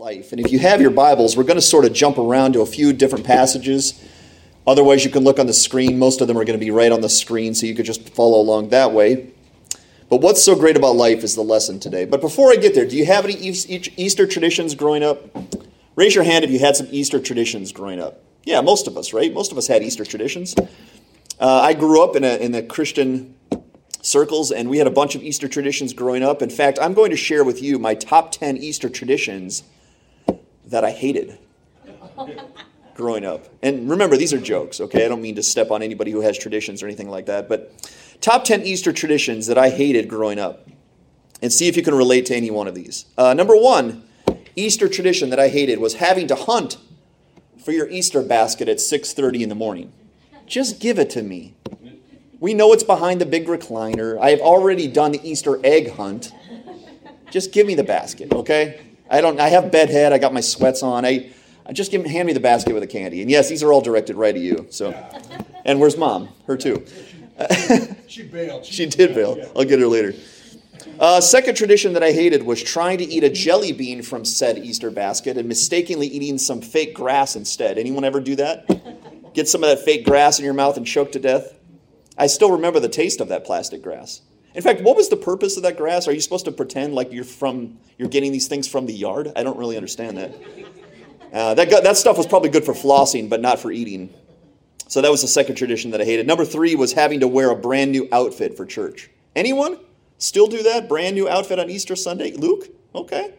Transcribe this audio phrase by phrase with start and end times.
[0.00, 0.32] life.
[0.32, 2.66] And if you have your Bibles, we're going to sort of jump around to a
[2.66, 4.02] few different passages.
[4.66, 5.98] Otherwise, you can look on the screen.
[5.98, 8.08] Most of them are going to be right on the screen, so you could just
[8.08, 9.28] follow along that way.
[10.08, 12.06] But what's so great about life is the lesson today.
[12.06, 15.20] But before I get there, do you have any Easter traditions growing up?
[15.96, 18.22] Raise your hand if you had some Easter traditions growing up.
[18.44, 19.34] Yeah, most of us, right?
[19.34, 20.54] Most of us had Easter traditions.
[21.38, 23.34] Uh, I grew up in a, in a Christian
[24.00, 26.40] circles, and we had a bunch of Easter traditions growing up.
[26.40, 29.62] In fact, I'm going to share with you my top 10 Easter traditions
[30.70, 31.38] that I hated
[32.94, 33.46] growing up.
[33.62, 35.04] And remember, these are jokes, okay?
[35.04, 37.72] I don't mean to step on anybody who has traditions or anything like that, but
[38.20, 40.68] top 10 Easter traditions that I hated growing up.
[41.42, 43.06] And see if you can relate to any one of these.
[43.16, 44.04] Uh, number one,
[44.56, 46.76] Easter tradition that I hated was having to hunt
[47.64, 49.90] for your Easter basket at 6:30 in the morning.
[50.46, 51.54] Just give it to me.
[52.40, 54.18] We know it's behind the big recliner.
[54.20, 56.30] I have already done the Easter egg hunt.
[57.30, 58.80] Just give me the basket, okay?
[59.10, 59.40] I don't.
[59.40, 60.12] I have bedhead.
[60.12, 61.04] I got my sweats on.
[61.04, 61.32] I,
[61.66, 63.20] I just give hand me the basket with the candy.
[63.20, 64.66] And yes, these are all directed right at you.
[64.70, 64.92] So,
[65.64, 66.28] and where's mom?
[66.46, 66.86] Her too.
[68.06, 68.64] she bailed.
[68.64, 69.50] She, she did bail.
[69.56, 70.14] I'll get her later.
[70.98, 74.58] Uh, second tradition that I hated was trying to eat a jelly bean from said
[74.58, 77.78] Easter basket and mistakenly eating some fake grass instead.
[77.78, 78.66] Anyone ever do that?
[79.34, 81.58] Get some of that fake grass in your mouth and choke to death?
[82.16, 84.22] I still remember the taste of that plastic grass.
[84.54, 86.08] In fact, what was the purpose of that grass?
[86.08, 89.32] Are you supposed to pretend like you're from you're getting these things from the yard?
[89.36, 90.34] I don't really understand that.
[91.32, 94.12] Uh, that got, that stuff was probably good for flossing, but not for eating.
[94.88, 96.26] So that was the second tradition that I hated.
[96.26, 99.08] Number three was having to wear a brand new outfit for church.
[99.36, 99.78] Anyone
[100.18, 100.88] still do that?
[100.88, 102.32] Brand new outfit on Easter Sunday?
[102.32, 102.66] Luke?
[102.96, 103.34] Okay.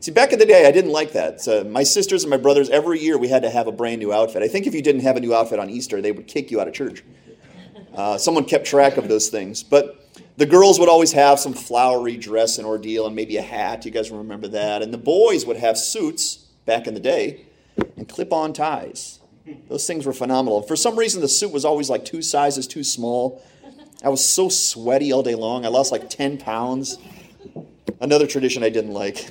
[0.00, 1.42] See, back in the day, I didn't like that.
[1.42, 4.10] So my sisters and my brothers, every year we had to have a brand new
[4.10, 4.42] outfit.
[4.42, 6.62] I think if you didn't have a new outfit on Easter, they would kick you
[6.62, 7.04] out of church.
[7.94, 9.62] Uh, someone kept track of those things.
[9.62, 10.03] But
[10.36, 13.84] the girls would always have some flowery dress and ordeal and maybe a hat.
[13.84, 14.82] You guys remember that.
[14.82, 17.46] And the boys would have suits back in the day
[17.96, 19.20] and clip on ties.
[19.68, 20.62] Those things were phenomenal.
[20.62, 23.44] For some reason, the suit was always like two sizes too small.
[24.02, 25.64] I was so sweaty all day long.
[25.64, 26.98] I lost like 10 pounds.
[28.00, 29.30] Another tradition I didn't like.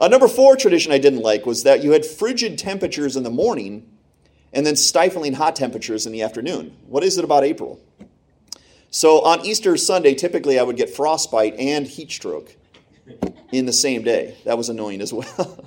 [0.00, 3.30] A number four tradition I didn't like was that you had frigid temperatures in the
[3.30, 3.88] morning
[4.52, 6.76] and then stifling hot temperatures in the afternoon.
[6.86, 7.80] What is it about April?
[8.92, 12.54] So on Easter Sunday, typically I would get frostbite and heat stroke
[13.50, 14.36] in the same day.
[14.44, 15.26] That was annoying as well.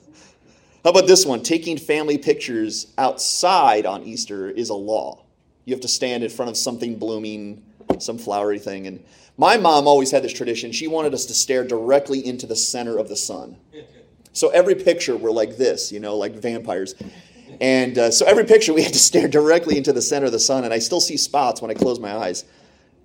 [0.84, 1.42] How about this one?
[1.42, 5.24] Taking family pictures outside on Easter is a law.
[5.66, 7.64] You have to stand in front of something blooming,
[7.98, 8.86] some flowery thing.
[8.86, 9.04] And
[9.38, 10.72] my mom always had this tradition.
[10.72, 13.58] She wanted us to stare directly into the center of the sun.
[14.34, 16.94] So every picture were like this, you know, like vampires.
[17.60, 20.40] And uh, so every picture we had to stare directly into the center of the
[20.40, 22.46] sun, and I still see spots when I close my eyes.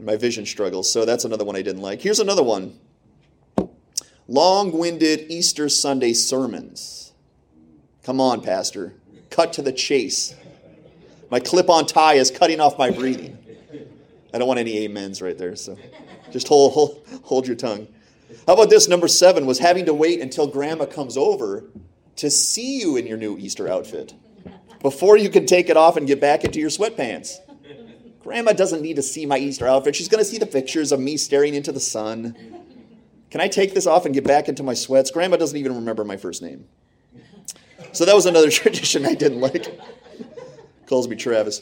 [0.01, 0.91] My vision struggles.
[0.91, 2.01] So that's another one I didn't like.
[2.01, 2.79] Here's another one
[4.27, 7.13] long winded Easter Sunday sermons.
[8.05, 8.95] Come on, Pastor.
[9.29, 10.35] Cut to the chase.
[11.31, 13.37] My clip on tie is cutting off my breathing.
[14.33, 15.77] I don't want any amens right there, so
[16.31, 17.89] just hold, hold, hold your tongue.
[18.47, 18.89] How about this?
[18.89, 21.65] Number seven was having to wait until grandma comes over
[22.17, 24.15] to see you in your new Easter outfit
[24.83, 27.37] before you can take it off and get back into your sweatpants.
[28.31, 29.97] Grandma doesn't need to see my Easter outfit.
[29.97, 32.37] She's going to see the pictures of me staring into the sun.
[33.29, 35.11] Can I take this off and get back into my sweats?
[35.11, 36.65] Grandma doesn't even remember my first name.
[37.91, 39.77] So that was another tradition I didn't like.
[40.87, 41.61] Calls me Travis.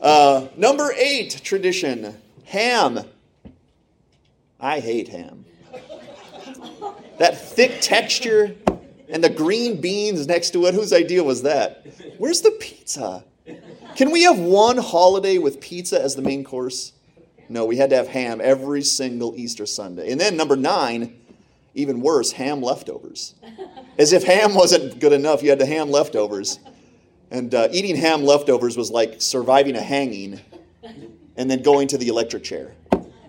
[0.00, 3.04] Uh, number eight tradition ham.
[4.58, 5.44] I hate ham.
[7.18, 8.56] That thick texture
[9.08, 10.74] and the green beans next to it.
[10.74, 11.86] Whose idea was that?
[12.18, 13.24] Where's the pizza?
[13.96, 16.92] Can we have one holiday with pizza as the main course?
[17.48, 20.12] No, we had to have ham every single Easter Sunday.
[20.12, 21.18] And then number nine,
[21.74, 23.34] even worse, ham leftovers.
[23.98, 26.58] As if ham wasn't good enough, you had the ham leftovers.
[27.30, 30.40] And uh, eating ham leftovers was like surviving a hanging
[31.36, 32.72] and then going to the electric chair.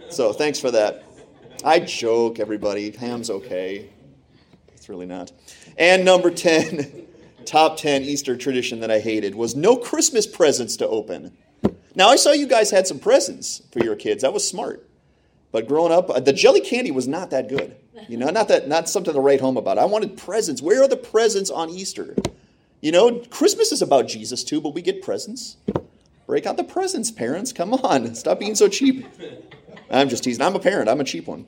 [0.09, 1.03] So thanks for that.
[1.63, 2.91] I joke, everybody.
[2.91, 3.89] Ham's okay.
[4.75, 5.31] It's really not.
[5.77, 7.07] And number 10,
[7.45, 11.35] top 10 Easter tradition that I hated was no Christmas presents to open.
[11.95, 14.21] Now, I saw you guys had some presents for your kids.
[14.21, 14.87] That was smart.
[15.51, 17.75] But growing up, uh, the jelly candy was not that good.
[18.07, 19.77] You know, not that not something to write home about.
[19.77, 20.61] I wanted presents.
[20.61, 22.15] Where are the presents on Easter?
[22.79, 25.57] You know, Christmas is about Jesus too, but we get presents.
[26.25, 27.51] Break out the presents, parents.
[27.51, 28.15] Come on.
[28.15, 29.05] Stop being so cheap.
[29.89, 30.41] I'm just teasing.
[30.41, 30.89] I'm a parent.
[30.89, 31.45] I'm a cheap one.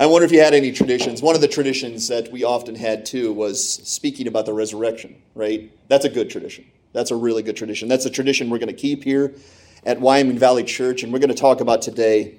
[0.00, 1.20] I wonder if you had any traditions.
[1.20, 5.70] One of the traditions that we often had too was speaking about the resurrection, right?
[5.88, 6.64] That's a good tradition.
[6.94, 7.86] That's a really good tradition.
[7.86, 9.34] That's a tradition we're going to keep here
[9.84, 12.36] at Wyoming Valley Church, and we're going to talk about today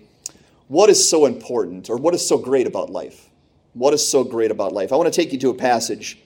[0.69, 3.29] what is so important or what is so great about life.
[3.73, 4.91] What is so great about life?
[4.91, 6.17] I want to take you to a passage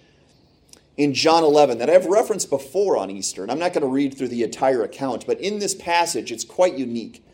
[0.96, 4.18] in John 11 that I've referenced before on Easter, and I'm not going to read
[4.18, 7.26] through the entire account, but in this passage, it's quite unique.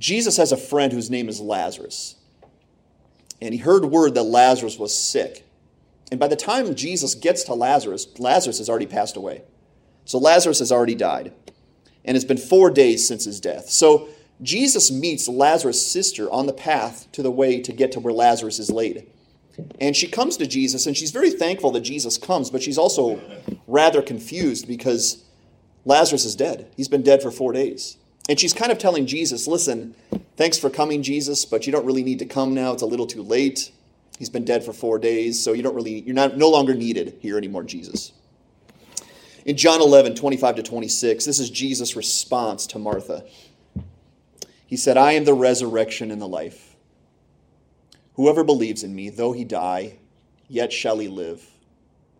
[0.00, 2.16] Jesus has a friend whose name is Lazarus,
[3.40, 5.44] and he heard word that Lazarus was sick.
[6.10, 9.42] And by the time Jesus gets to Lazarus, Lazarus has already passed away.
[10.04, 11.32] So Lazarus has already died,
[12.04, 13.68] and it's been four days since his death.
[13.68, 14.08] So
[14.40, 18.58] Jesus meets Lazarus' sister on the path to the way to get to where Lazarus
[18.58, 19.06] is laid.
[19.80, 23.20] And she comes to Jesus, and she's very thankful that Jesus comes, but she's also
[23.66, 25.24] rather confused because
[25.84, 26.70] Lazarus is dead.
[26.76, 27.98] He's been dead for four days.
[28.28, 29.94] And she's kind of telling Jesus, listen,
[30.36, 32.72] thanks for coming, Jesus, but you don't really need to come now.
[32.72, 33.72] It's a little too late.
[34.18, 37.16] He's been dead for four days, so you don't really, you're not no longer needed
[37.20, 38.12] here anymore, Jesus.
[39.44, 43.24] In John 11, 25 to 26, this is Jesus' response to Martha.
[44.66, 46.76] He said, I am the resurrection and the life.
[48.14, 49.98] Whoever believes in me, though he die,
[50.48, 51.46] yet shall he live.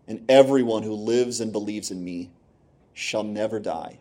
[0.07, 2.31] And everyone who lives and believes in me
[2.93, 3.99] shall never die.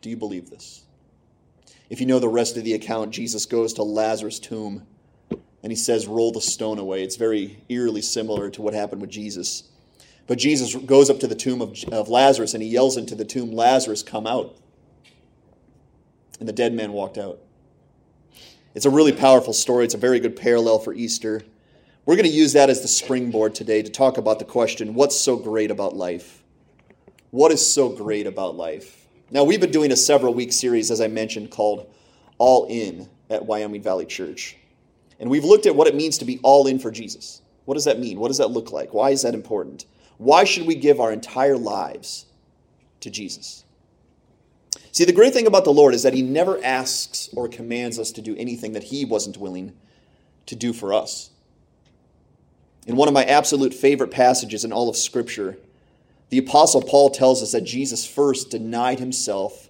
[0.00, 0.84] Do you believe this?
[1.92, 4.86] If you know the rest of the account, Jesus goes to Lazarus' tomb
[5.62, 7.02] and he says, Roll the stone away.
[7.02, 9.64] It's very eerily similar to what happened with Jesus.
[10.26, 13.26] But Jesus goes up to the tomb of, of Lazarus and he yells into the
[13.26, 14.56] tomb, Lazarus, come out
[16.40, 17.40] and the dead man walked out.
[18.74, 19.84] It's a really powerful story.
[19.84, 21.42] It's a very good parallel for Easter.
[22.06, 25.20] We're going to use that as the springboard today to talk about the question what's
[25.20, 26.42] so great about life?
[27.32, 29.01] What is so great about life?
[29.32, 31.90] Now, we've been doing a several week series, as I mentioned, called
[32.36, 34.58] All In at Wyoming Valley Church.
[35.18, 37.40] And we've looked at what it means to be all in for Jesus.
[37.64, 38.20] What does that mean?
[38.20, 38.92] What does that look like?
[38.92, 39.86] Why is that important?
[40.18, 42.26] Why should we give our entire lives
[43.00, 43.64] to Jesus?
[44.90, 48.12] See, the great thing about the Lord is that He never asks or commands us
[48.12, 49.72] to do anything that He wasn't willing
[50.44, 51.30] to do for us.
[52.86, 55.56] In one of my absolute favorite passages in all of Scripture,
[56.32, 59.68] the Apostle Paul tells us that Jesus first denied Himself,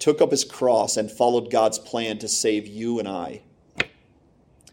[0.00, 3.42] took up His cross, and followed God's plan to save you and I.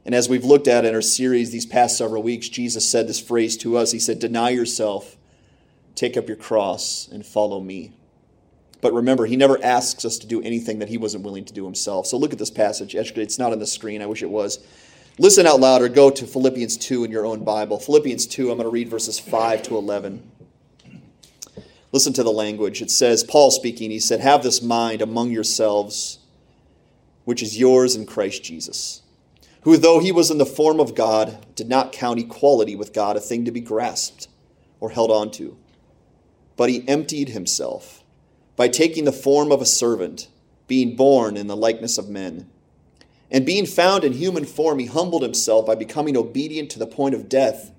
[0.06, 3.20] And as we've looked at in our series these past several weeks, Jesus said this
[3.20, 5.18] phrase to us He said, Deny yourself,
[5.94, 7.92] take up your cross, and follow me.
[8.82, 11.66] But remember, he never asks us to do anything that he wasn't willing to do
[11.66, 12.08] himself.
[12.08, 12.96] So look at this passage.
[12.96, 14.02] Actually, it's not on the screen.
[14.02, 14.66] I wish it was.
[15.20, 17.78] Listen out loud or go to Philippians 2 in your own Bible.
[17.78, 20.32] Philippians 2, I'm going to read verses 5 to 11.
[21.92, 22.81] Listen to the language.
[22.81, 26.19] It says, Paul speaking, he said, Have this mind among yourselves,
[27.25, 29.01] which is yours in Christ Jesus,
[29.62, 33.16] who, though he was in the form of God, did not count equality with God
[33.16, 34.28] a thing to be grasped
[34.80, 35.57] or held on to,
[36.56, 38.04] but he emptied himself
[38.56, 40.28] by taking the form of a servant,
[40.68, 42.50] being born in the likeness of men.
[43.30, 47.13] And being found in human form, he humbled himself by becoming obedient to the point
[47.13, 47.72] of death,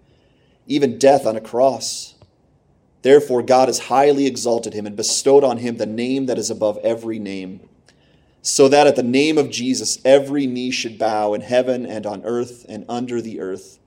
[0.66, 2.14] even death on a cross.
[3.02, 6.78] Therefore, God has highly exalted him and bestowed on him the name that is above
[6.78, 7.68] every name,
[8.42, 12.24] so that at the name of Jesus every knee should bow in heaven and on
[12.24, 13.78] earth and under the earth,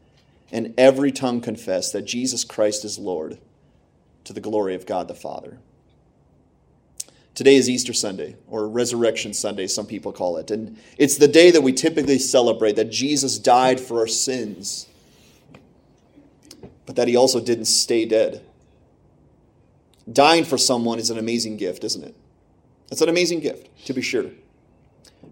[0.51, 3.37] and every tongue confess that Jesus Christ is Lord,
[4.23, 5.57] to the glory of God the Father.
[7.33, 10.51] Today is Easter Sunday, or Resurrection Sunday, some people call it.
[10.51, 14.87] And it's the day that we typically celebrate that Jesus died for our sins,
[16.85, 18.45] but that he also didn't stay dead.
[20.11, 22.15] Dying for someone is an amazing gift, isn't it?
[22.91, 24.25] It's an amazing gift, to be sure.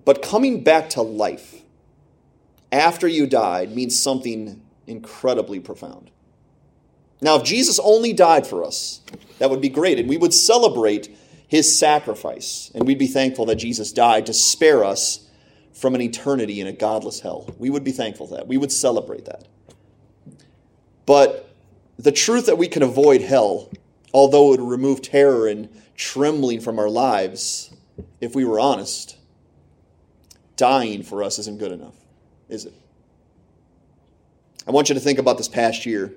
[0.05, 1.61] But coming back to life
[2.71, 6.11] after you died means something incredibly profound.
[7.21, 9.01] Now, if Jesus only died for us,
[9.39, 11.09] that would be great, and we would celebrate
[11.47, 12.71] his sacrifice.
[12.73, 15.27] And we'd be thankful that Jesus died to spare us
[15.73, 17.53] from an eternity in a godless hell.
[17.57, 18.47] We would be thankful for that.
[18.47, 19.47] We would celebrate that.
[21.05, 21.49] But
[21.97, 23.69] the truth that we can avoid hell,
[24.13, 27.73] although it would remove terror and trembling from our lives,
[28.21, 29.17] if we were honest,
[30.55, 31.95] dying for us isn't good enough,
[32.47, 32.73] is it?
[34.67, 36.13] I want you to think about this past year.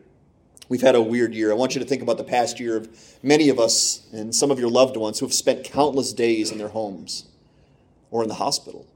[0.69, 1.51] We've had a weird year.
[1.51, 2.89] I want you to think about the past year of
[3.23, 6.59] many of us and some of your loved ones who have spent countless days in
[6.59, 7.27] their homes
[8.11, 8.87] or in the hospital.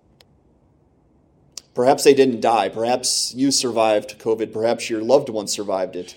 [1.74, 2.70] Perhaps they didn't die.
[2.70, 4.52] Perhaps you survived COVID.
[4.52, 6.16] Perhaps your loved one survived it.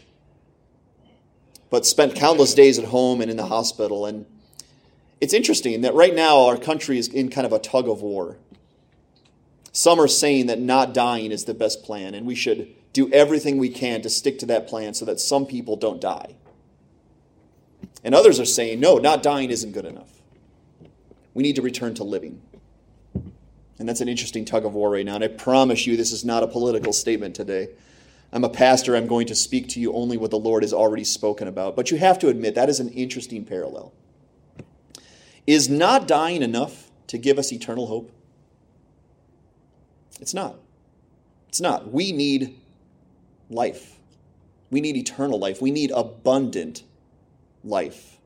[1.70, 4.06] But spent countless days at home and in the hospital.
[4.06, 4.26] And
[5.22, 8.38] it's interesting that right now our country is in kind of a tug of war.
[9.72, 13.60] Some are saying that not dying is the best plan, and we should do everything
[13.60, 16.36] we can to stick to that plan so that some people don't die.
[18.04, 20.10] And others are saying, no, not dying isn't good enough.
[21.34, 22.42] We need to return to living.
[23.78, 25.16] And that's an interesting tug of war right now.
[25.16, 27.70] And I promise you, this is not a political statement today.
[28.32, 28.96] I'm a pastor.
[28.96, 31.76] I'm going to speak to you only what the Lord has already spoken about.
[31.76, 33.94] But you have to admit, that is an interesting parallel.
[35.48, 38.12] Is not dying enough to give us eternal hope?
[40.22, 40.58] It's not.
[41.48, 41.92] It's not.
[41.92, 42.60] We need
[43.50, 43.98] life.
[44.70, 45.62] We need eternal life.
[45.62, 46.84] We need abundant
[47.64, 48.18] life.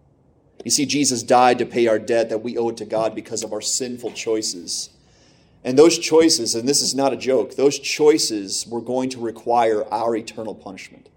[0.65, 3.53] You see, Jesus died to pay our debt that we owed to God because of
[3.53, 4.89] our sinful choices.
[5.63, 9.85] And those choices, and this is not a joke, those choices were going to require
[9.93, 11.09] our eternal punishment.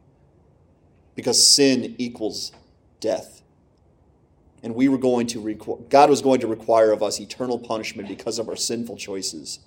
[1.16, 2.52] Because sin equals
[3.00, 3.42] death.
[4.62, 8.08] And we were going to requ- God was going to require of us eternal punishment
[8.08, 9.60] because of our sinful choices.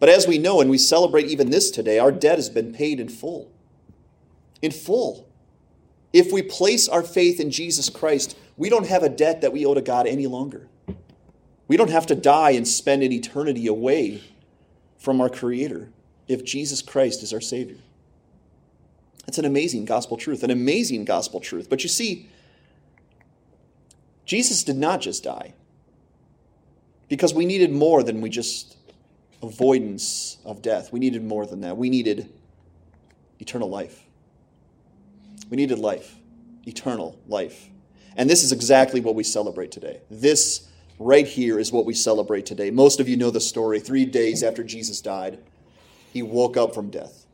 [0.00, 2.98] But as we know, and we celebrate even this today, our debt has been paid
[2.98, 3.52] in full.
[4.62, 5.28] In full.
[6.12, 9.64] If we place our faith in Jesus Christ, we don't have a debt that we
[9.64, 10.69] owe to God any longer.
[11.70, 14.24] We don't have to die and spend an eternity away
[14.98, 15.88] from our Creator
[16.26, 17.76] if Jesus Christ is our Savior.
[19.24, 21.70] That's an amazing gospel truth, an amazing gospel truth.
[21.70, 22.28] But you see,
[24.24, 25.54] Jesus did not just die
[27.08, 28.76] because we needed more than we just
[29.40, 30.92] avoidance of death.
[30.92, 31.76] We needed more than that.
[31.76, 32.28] We needed
[33.38, 34.06] eternal life.
[35.48, 36.16] We needed life,
[36.66, 37.70] eternal life.
[38.16, 40.00] And this is exactly what we celebrate today.
[40.10, 40.66] This
[41.00, 42.70] right here is what we celebrate today.
[42.70, 43.80] Most of you know the story.
[43.80, 45.38] Three days after Jesus died,
[46.12, 47.26] he woke up from death.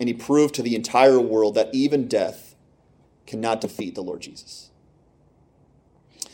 [0.00, 2.56] And he proved to the entire world that even death
[3.26, 4.70] cannot defeat the Lord Jesus.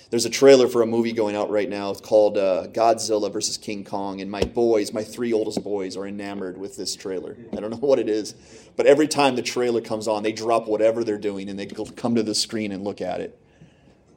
[0.09, 1.90] There's a trailer for a movie going out right now.
[1.90, 4.23] It's called uh, Godzilla versus King Kong.
[4.23, 7.37] And my boys, my three oldest boys, are enamored with this trailer.
[7.52, 8.35] I don't know what it is,
[8.75, 12.14] but every time the trailer comes on, they drop whatever they're doing and they come
[12.14, 13.39] to the screen and look at it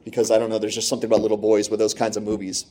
[0.04, 2.66] because I don't know, there's just something about little boys with those kinds of movies.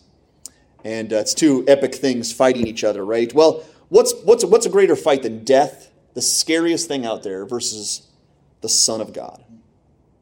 [0.83, 3.33] And uh, it's two epic things fighting each other, right?
[3.33, 8.07] Well, what's, what's, what's a greater fight than death, the scariest thing out there, versus
[8.61, 9.43] the Son of God?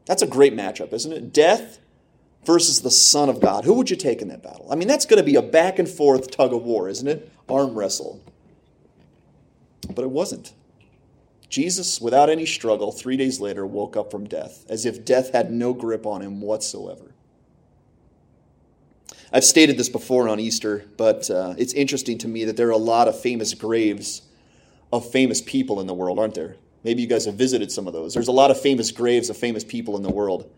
[0.06, 1.34] That's a great matchup, isn't it?
[1.34, 1.80] Death
[2.46, 3.65] versus the Son of God.
[3.65, 4.68] Who would you take in that battle?
[4.72, 7.32] I mean, that's going to be a back and forth tug of war, isn't it?
[7.50, 8.22] Arm wrestle.
[9.94, 10.53] But it wasn't.
[11.51, 15.51] Jesus, without any struggle, three days later woke up from death, as if death had
[15.51, 17.12] no grip on him whatsoever.
[19.34, 22.72] I've stated this before on Easter, but uh, it's interesting to me that there are
[22.72, 24.22] a lot of famous graves
[24.93, 26.55] of famous people in the world, aren't there?
[26.86, 28.13] Maybe you guys have visited some of those.
[28.13, 30.50] There's a lot of famous graves of famous people in the world.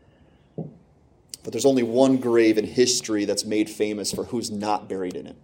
[0.55, 5.25] But there's only one grave in history that's made famous for who's not buried in
[5.25, 5.35] it.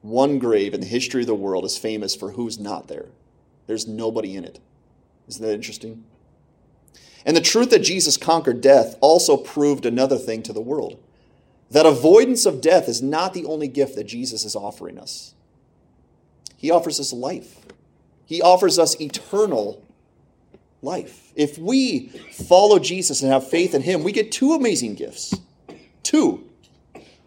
[0.00, 3.06] One grave in the history of the world is famous for who's not there.
[3.66, 4.60] There's nobody in it.
[5.28, 6.04] Isn't that interesting?
[7.24, 10.98] And the truth that Jesus conquered death also proved another thing to the world
[11.70, 15.34] that avoidance of death is not the only gift that Jesus is offering us.
[16.56, 17.60] He offers us life,
[18.26, 19.86] He offers us eternal
[20.82, 21.32] life.
[21.36, 25.34] If we follow Jesus and have faith in Him, we get two amazing gifts.
[26.02, 26.46] Two.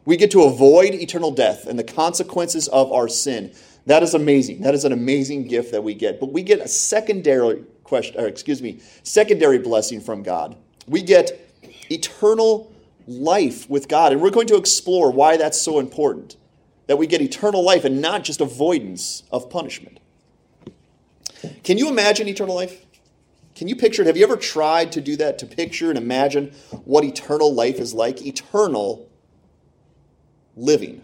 [0.06, 3.54] We get to avoid eternal death and the consequences of our sin.
[3.86, 4.62] That is amazing.
[4.62, 6.20] That is an amazing gift that we get.
[6.20, 10.56] But we get a secondary question, or excuse me, secondary blessing from God.
[10.88, 11.52] We get
[11.90, 12.74] eternal
[13.08, 14.14] life with God.
[14.14, 16.38] And we're going to explore why that's so important.
[16.88, 20.00] That we get eternal life and not just avoidance of punishment.
[21.64, 22.86] Can you imagine eternal life?
[23.56, 24.08] Can you picture it?
[24.08, 26.54] Have you ever tried to do that, to picture and imagine
[26.86, 28.26] what eternal life is like?
[28.26, 29.10] Eternal
[30.56, 31.04] living.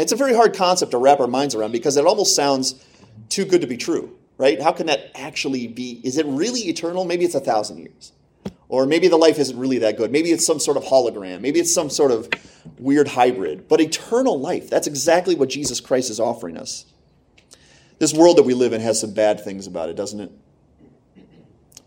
[0.00, 2.82] It's a very hard concept to wrap our minds around because it almost sounds
[3.28, 4.60] too good to be true, right?
[4.60, 6.00] How can that actually be?
[6.02, 7.04] Is it really eternal?
[7.04, 8.12] Maybe it's a thousand years.
[8.68, 10.12] Or maybe the life isn't really that good.
[10.12, 11.40] Maybe it's some sort of hologram.
[11.40, 12.28] Maybe it's some sort of
[12.78, 13.68] weird hybrid.
[13.68, 16.86] But eternal life, that's exactly what Jesus Christ is offering us.
[17.98, 20.32] This world that we live in has some bad things about it, doesn't it?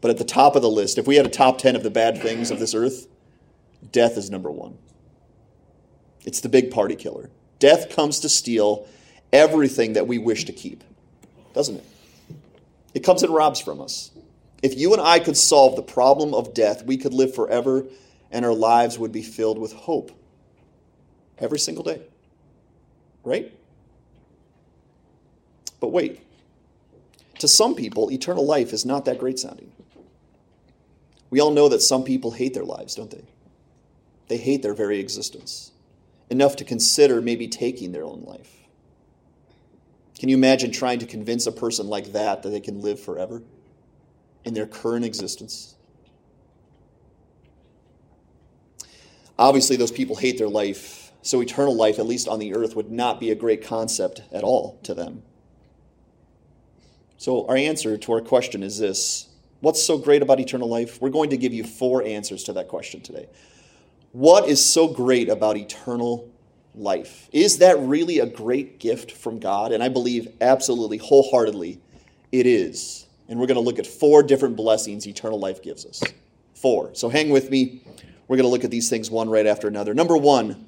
[0.01, 1.89] But at the top of the list, if we had a top 10 of the
[1.89, 3.07] bad things of this earth,
[3.91, 4.77] death is number one.
[6.25, 7.29] It's the big party killer.
[7.63, 8.85] Death comes to steal
[9.31, 10.83] everything that we wish to keep,
[11.53, 11.85] doesn't it?
[12.93, 14.11] It comes and robs from us.
[14.61, 17.85] If you and I could solve the problem of death, we could live forever
[18.31, 20.11] and our lives would be filled with hope
[21.37, 22.01] every single day.
[23.23, 23.57] Right?
[25.79, 26.19] But wait.
[27.39, 29.71] To some people, eternal life is not that great sounding.
[31.29, 33.23] We all know that some people hate their lives, don't they?
[34.27, 35.71] They hate their very existence
[36.33, 38.51] enough to consider maybe taking their own life.
[40.19, 43.41] Can you imagine trying to convince a person like that that they can live forever
[44.43, 45.75] in their current existence?
[49.37, 52.91] Obviously, those people hate their life, so eternal life, at least on the earth, would
[52.91, 55.23] not be a great concept at all to them.
[57.17, 59.29] So, our answer to our question is this
[59.61, 61.01] What's so great about eternal life?
[61.01, 63.29] We're going to give you four answers to that question today.
[64.13, 66.31] What is so great about eternal
[66.75, 67.27] life?
[67.31, 69.71] Is that really a great gift from God?
[69.71, 71.81] And I believe absolutely, wholeheartedly,
[72.31, 73.07] it is.
[73.27, 76.03] And we're going to look at four different blessings eternal life gives us.
[76.53, 76.93] Four.
[76.93, 77.81] So hang with me.
[78.27, 79.95] We're going to look at these things one right after another.
[79.95, 80.67] Number one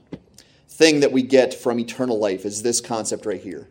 [0.68, 3.70] thing that we get from eternal life is this concept right here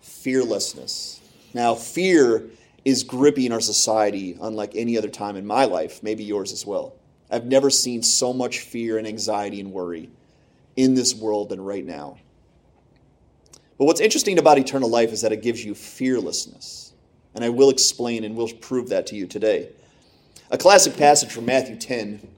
[0.00, 1.20] fearlessness.
[1.54, 2.44] Now, fear
[2.84, 6.99] is gripping our society unlike any other time in my life, maybe yours as well.
[7.30, 10.10] I've never seen so much fear and anxiety and worry
[10.76, 12.18] in this world than right now.
[13.78, 16.92] But what's interesting about eternal life is that it gives you fearlessness.
[17.34, 19.70] And I will explain and will prove that to you today.
[20.50, 22.28] A classic passage from Matthew 10,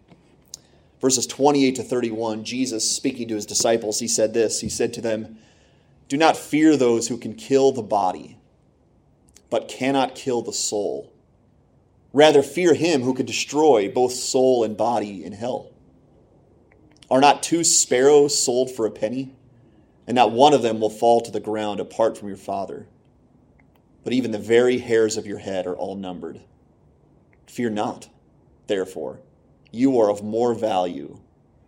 [1.00, 5.00] verses 28 to 31, Jesus speaking to his disciples, he said this He said to
[5.00, 5.38] them,
[6.08, 8.38] Do not fear those who can kill the body
[9.52, 11.12] but cannot kill the soul.
[12.12, 15.70] Rather, fear him who could destroy both soul and body in hell.
[17.10, 19.34] Are not two sparrows sold for a penny?
[20.06, 22.86] And not one of them will fall to the ground apart from your Father.
[24.04, 26.40] But even the very hairs of your head are all numbered.
[27.46, 28.08] Fear not,
[28.66, 29.20] therefore,
[29.70, 31.18] you are of more value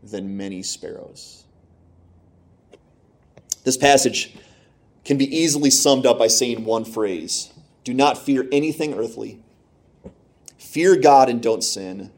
[0.03, 1.45] than many sparrows.
[3.65, 4.35] This passage
[5.05, 7.53] can be easily summed up by saying one phrase
[7.85, 9.44] do not fear anything earthly.
[10.65, 12.11] Fear God and don't sin,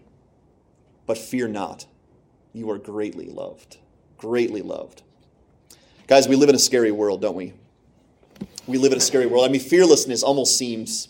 [1.04, 1.84] but fear not.
[2.54, 3.76] You are greatly loved.
[4.16, 5.02] Greatly loved.
[6.06, 7.52] Guys, we live in a scary world, don't we?
[8.66, 9.44] We live in a scary world.
[9.44, 11.08] I mean, fearlessness almost seems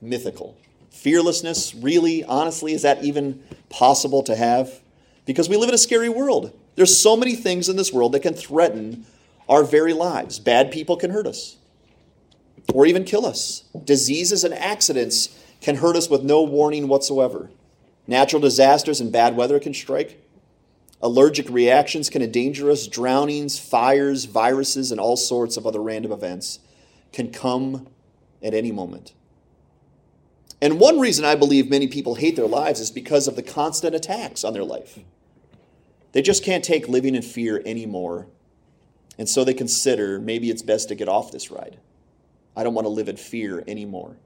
[0.00, 0.56] mythical.
[0.90, 4.80] Fearlessness, really, honestly, is that even possible to have?
[5.24, 6.58] Because we live in a scary world.
[6.74, 9.06] There's so many things in this world that can threaten
[9.48, 10.40] our very lives.
[10.40, 11.58] Bad people can hurt us
[12.74, 13.64] or even kill us.
[13.84, 15.28] Diseases and accidents
[15.66, 17.50] can hurt us with no warning whatsoever.
[18.06, 20.24] Natural disasters and bad weather can strike.
[21.02, 22.86] Allergic reactions can endanger us.
[22.86, 26.60] Drownings, fires, viruses, and all sorts of other random events
[27.12, 27.88] can come
[28.40, 29.12] at any moment.
[30.62, 33.92] And one reason I believe many people hate their lives is because of the constant
[33.92, 35.00] attacks on their life.
[36.12, 38.28] They just can't take living in fear anymore.
[39.18, 41.80] And so they consider maybe it's best to get off this ride.
[42.54, 44.16] I don't want to live in fear anymore.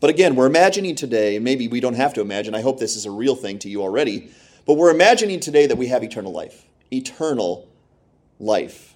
[0.00, 2.96] But again, we're imagining today, and maybe we don't have to imagine, I hope this
[2.96, 4.30] is a real thing to you already,
[4.66, 6.64] but we're imagining today that we have eternal life.
[6.92, 7.68] Eternal
[8.38, 8.94] life.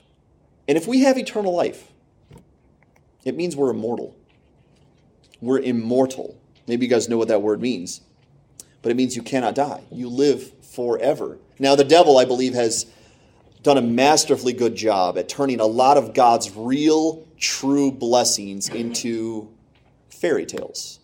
[0.67, 1.93] And if we have eternal life,
[3.25, 4.17] it means we're immortal.
[5.41, 6.39] We're immortal.
[6.67, 8.01] Maybe you guys know what that word means,
[8.83, 9.85] but it means you cannot die.
[9.91, 11.39] You live forever.
[11.59, 12.87] Now, the devil, I believe, has
[13.63, 19.49] done a masterfully good job at turning a lot of God's real, true blessings into
[20.21, 21.01] fairy tales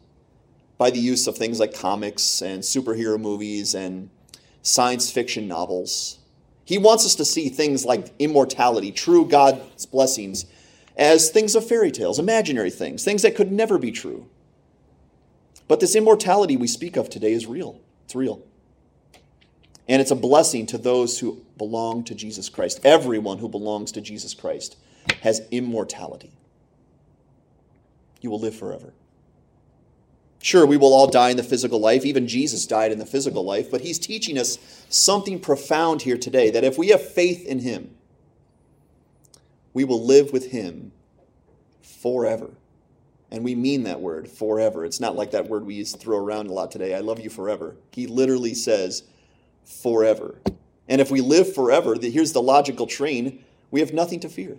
[0.78, 4.10] by the use of things like comics and superhero movies and
[4.62, 6.18] science fiction novels.
[6.64, 10.46] He wants us to see things like immortality, true God's blessings,
[10.96, 14.26] as things of fairy tales, imaginary things, things that could never be true.
[15.68, 17.80] But this immortality we speak of today is real.
[18.04, 18.42] It's real.
[19.88, 22.80] And it's a blessing to those who belong to Jesus Christ.
[22.84, 24.76] Everyone who belongs to Jesus Christ
[25.22, 26.32] has immortality.
[28.20, 28.94] You will live forever.
[30.44, 32.04] Sure, we will all die in the physical life.
[32.04, 33.70] Even Jesus died in the physical life.
[33.70, 34.58] But he's teaching us
[34.90, 37.96] something profound here today that if we have faith in him,
[39.72, 40.92] we will live with him
[41.80, 42.50] forever.
[43.30, 44.84] And we mean that word, forever.
[44.84, 46.94] It's not like that word we used to throw around a lot today.
[46.94, 47.76] I love you forever.
[47.92, 49.02] He literally says,
[49.64, 50.42] forever.
[50.86, 54.58] And if we live forever, here's the logical train we have nothing to fear.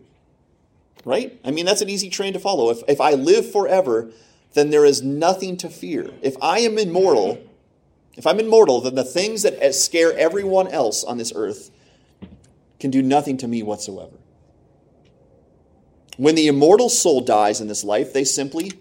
[1.05, 1.39] Right?
[1.45, 2.71] I mean, that's an easy train to follow.
[2.71, 4.09] If, if I live forever,
[4.55, 6.09] then there is nothing to fear.
[6.21, 7.37] If I am immortal,
[8.15, 11.69] if I'm immortal, then the things that scare everyone else on this earth
[12.79, 14.17] can do nothing to me whatsoever.
[16.17, 18.71] When the immortal soul dies in this life, they simply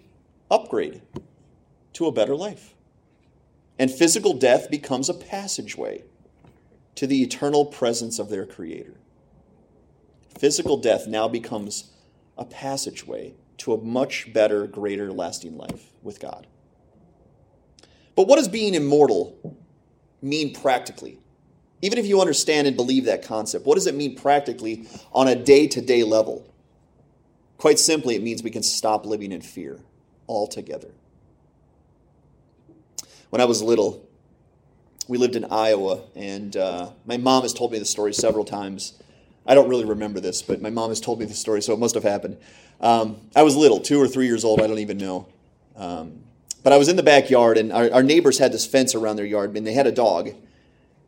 [0.51, 1.03] upgrade
[1.95, 2.75] to a better life.
[3.77, 6.05] And physical death becomes a passageway
[6.95, 8.95] to the eternal presence of their Creator.
[10.39, 11.91] Physical death now becomes
[12.39, 16.47] a passageway to a much better, greater, lasting life with God.
[18.17, 19.59] But what does being immortal
[20.23, 21.19] mean practically?
[21.83, 25.35] Even if you understand and believe that concept, what does it mean practically on a
[25.35, 26.51] day to day level?
[27.59, 29.81] Quite simply, it means we can stop living in fear
[30.29, 30.90] altogether.
[33.31, 34.09] When I was little,
[35.09, 38.95] we lived in Iowa, and uh, my mom has told me the story several times.
[39.47, 41.79] I don't really remember this, but my mom has told me the story, so it
[41.79, 42.39] must have happened.
[42.81, 45.29] Um, I was little, two or three years old, I don't even know.
[45.77, 46.21] Um,
[46.63, 49.27] but I was in the backyard, and our, our neighbors had this fence around their
[49.27, 50.31] yard, and they had a dog.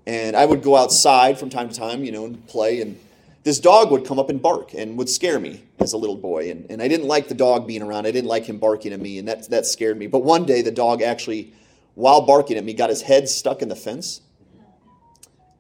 [0.07, 2.81] And I would go outside from time to time, you know, and play.
[2.83, 3.01] And
[3.43, 6.51] this dog would come up and bark and would scare me as a little boy.
[6.51, 8.07] And, and I didn't like the dog being around.
[8.07, 10.07] I didn't like him barking at me, and that, that scared me.
[10.07, 11.55] But one day, the dog actually,
[11.95, 14.21] while barking at me, got his head stuck in the fence.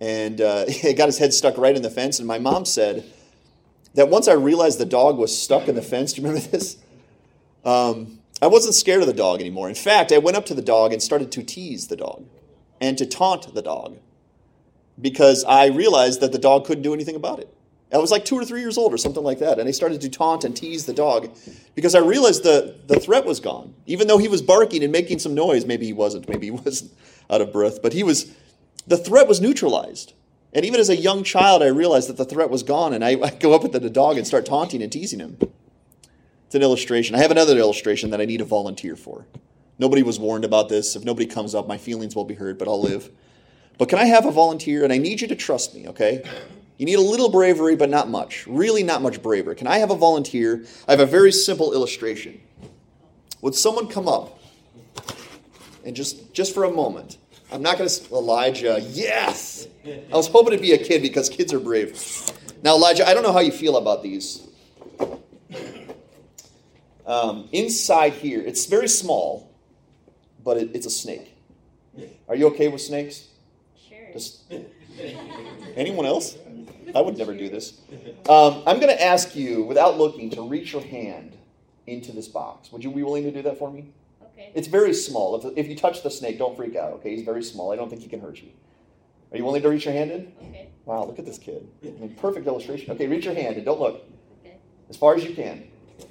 [0.01, 2.19] And uh, he got his head stuck right in the fence.
[2.19, 3.05] And my mom said
[3.95, 6.77] that once I realized the dog was stuck in the fence, do you remember this?
[7.65, 9.69] Um, I wasn't scared of the dog anymore.
[9.69, 12.25] In fact, I went up to the dog and started to tease the dog
[12.81, 13.97] and to taunt the dog
[15.01, 17.53] because I realized that the dog couldn't do anything about it.
[17.93, 20.01] I was like two or three years old or something like that, and I started
[20.01, 21.31] to taunt and tease the dog
[21.75, 23.75] because I realized the, the threat was gone.
[23.87, 26.93] Even though he was barking and making some noise, maybe he wasn't, maybe he wasn't
[27.31, 28.35] out of breath, but he was,
[28.87, 30.13] the threat was neutralized.
[30.53, 33.11] And even as a young child, I realized that the threat was gone, and I,
[33.23, 35.39] I go up at the dog and start taunting and teasing him.
[36.47, 37.17] It's an illustration.
[37.17, 39.27] I have another illustration that I need a volunteer for.
[39.79, 40.97] Nobody was warned about this.
[40.97, 43.11] If nobody comes up, my feelings will be hurt, but I'll live.
[43.79, 44.85] But can I have a volunteer?
[44.85, 46.25] And I need you to trust me, okay?
[46.79, 48.47] You need a little bravery, but not much.
[48.47, 49.57] Really, not much bravery.
[49.57, 50.65] Can I have a volunteer?
[50.87, 52.41] I have a very simple illustration.
[53.43, 54.39] Would someone come up
[55.85, 57.19] and just just for a moment?
[57.53, 58.81] I'm not going to Elijah.
[58.91, 59.69] Yes.
[59.87, 61.97] I was hoping it'd be a kid because kids are brave.
[62.63, 64.47] Now, Elijah, I don't know how you feel about these.
[67.07, 69.55] Um, inside here, it's very small,
[70.43, 71.37] but it, it's a snake.
[72.29, 73.29] Are you okay with snakes?
[73.89, 74.13] Sure.
[74.13, 74.43] Just,
[75.77, 76.37] anyone else?
[76.95, 77.81] I would never do this.
[78.29, 81.37] Um, I'm going to ask you, without looking, to reach your hand
[81.87, 82.73] into this box.
[82.73, 83.93] Would you be willing to do that for me?
[84.37, 84.53] Okay.
[84.55, 85.35] It's very small.
[85.37, 87.17] If, if you touch the snake, don't freak out, okay?
[87.17, 87.73] He's very small.
[87.73, 88.51] I don't think he can hurt you.
[89.33, 90.33] Are you willing to reach your hand in?
[90.43, 90.69] Okay.
[90.85, 91.67] Wow, look at this kid.
[91.83, 92.93] I mean, perfect illustration.
[92.93, 94.05] Okay, reach your hand and don't look.
[94.41, 94.57] Okay.
[94.91, 95.67] As far as you can.
[95.99, 96.05] Uh,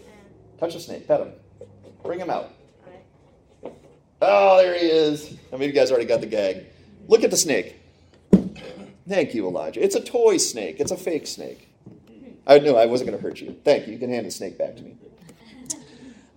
[0.59, 1.33] Touch the snake, pet him.
[2.03, 2.51] Bring him out.
[4.21, 5.37] Oh, there he is.
[5.53, 6.65] I mean, you guys already got the gag?
[7.07, 7.75] Look at the snake.
[9.07, 9.83] Thank you, Elijah.
[9.83, 10.79] It's a toy snake.
[10.79, 11.69] It's a fake snake.
[12.47, 13.55] I knew I wasn't going to hurt you.
[13.63, 13.93] Thank you.
[13.93, 14.95] You can hand the snake back to me.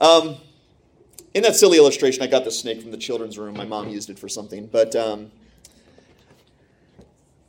[0.00, 0.36] Um,
[1.34, 3.56] in that silly illustration, I got the snake from the children's room.
[3.56, 4.66] My mom used it for something.
[4.66, 5.30] But um,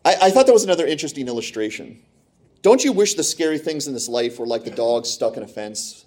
[0.03, 2.01] I, I thought that was another interesting illustration.
[2.61, 5.43] Don't you wish the scary things in this life were like the dog stuck in
[5.43, 6.05] a fence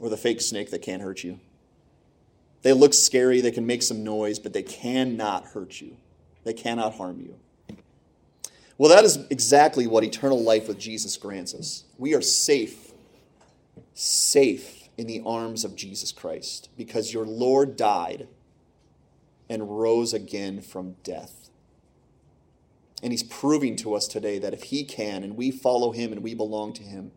[0.00, 1.38] or the fake snake that can't hurt you?
[2.62, 5.96] They look scary, they can make some noise, but they cannot hurt you.
[6.44, 7.36] They cannot harm you.
[8.76, 11.84] Well, that is exactly what eternal life with Jesus grants us.
[11.96, 12.92] We are safe,
[13.92, 18.28] safe in the arms of Jesus Christ because your Lord died
[19.48, 21.50] and rose again from death.
[23.02, 26.22] And he's proving to us today that if he can and we follow him and
[26.22, 27.12] we belong to him,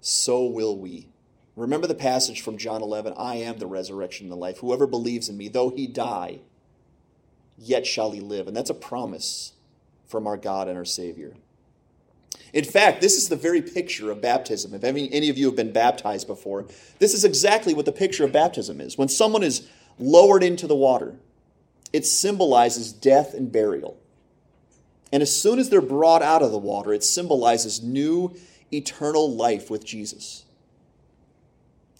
[0.00, 1.08] so will we.
[1.56, 4.58] Remember the passage from John 11 I am the resurrection and the life.
[4.58, 6.40] Whoever believes in me, though he die,
[7.56, 8.46] yet shall he live.
[8.46, 9.52] And that's a promise
[10.06, 11.34] from our God and our Savior.
[12.52, 14.74] In fact, this is the very picture of baptism.
[14.74, 16.66] If any, any of you have been baptized before,
[16.98, 18.98] this is exactly what the picture of baptism is.
[18.98, 21.16] When someone is lowered into the water,
[21.92, 23.96] it symbolizes death and burial.
[25.12, 28.34] And as soon as they're brought out of the water, it symbolizes new
[28.72, 30.44] eternal life with Jesus.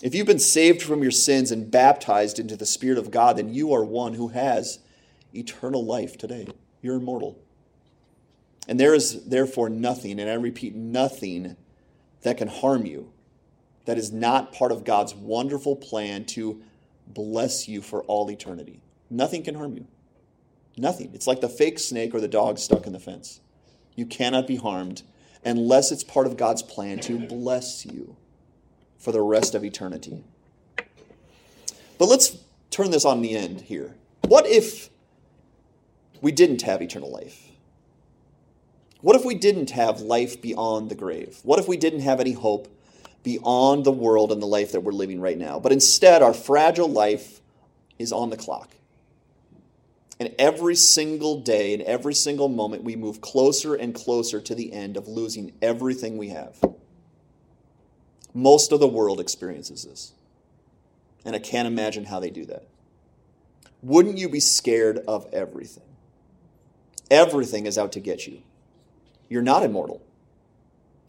[0.02, 3.52] If you've been saved from your sins and baptized into the Spirit of God, then
[3.52, 4.78] you are one who has
[5.34, 6.46] eternal life today.
[6.80, 7.38] You're immortal.
[8.70, 11.56] And there is therefore nothing, and I repeat, nothing
[12.22, 13.12] that can harm you
[13.84, 16.62] that is not part of God's wonderful plan to
[17.08, 18.80] bless you for all eternity.
[19.10, 19.88] Nothing can harm you.
[20.76, 21.10] Nothing.
[21.14, 23.40] It's like the fake snake or the dog stuck in the fence.
[23.96, 25.02] You cannot be harmed
[25.44, 28.14] unless it's part of God's plan to bless you
[28.98, 30.22] for the rest of eternity.
[31.98, 32.38] But let's
[32.70, 33.96] turn this on the end here.
[34.28, 34.90] What if
[36.20, 37.49] we didn't have eternal life?
[39.00, 41.38] What if we didn't have life beyond the grave?
[41.42, 42.68] What if we didn't have any hope
[43.22, 45.58] beyond the world and the life that we're living right now?
[45.58, 47.40] But instead, our fragile life
[47.98, 48.70] is on the clock.
[50.18, 54.72] And every single day and every single moment, we move closer and closer to the
[54.72, 56.62] end of losing everything we have.
[58.34, 60.12] Most of the world experiences this.
[61.24, 62.64] And I can't imagine how they do that.
[63.82, 65.84] Wouldn't you be scared of everything?
[67.10, 68.42] Everything is out to get you.
[69.30, 70.02] You're not immortal.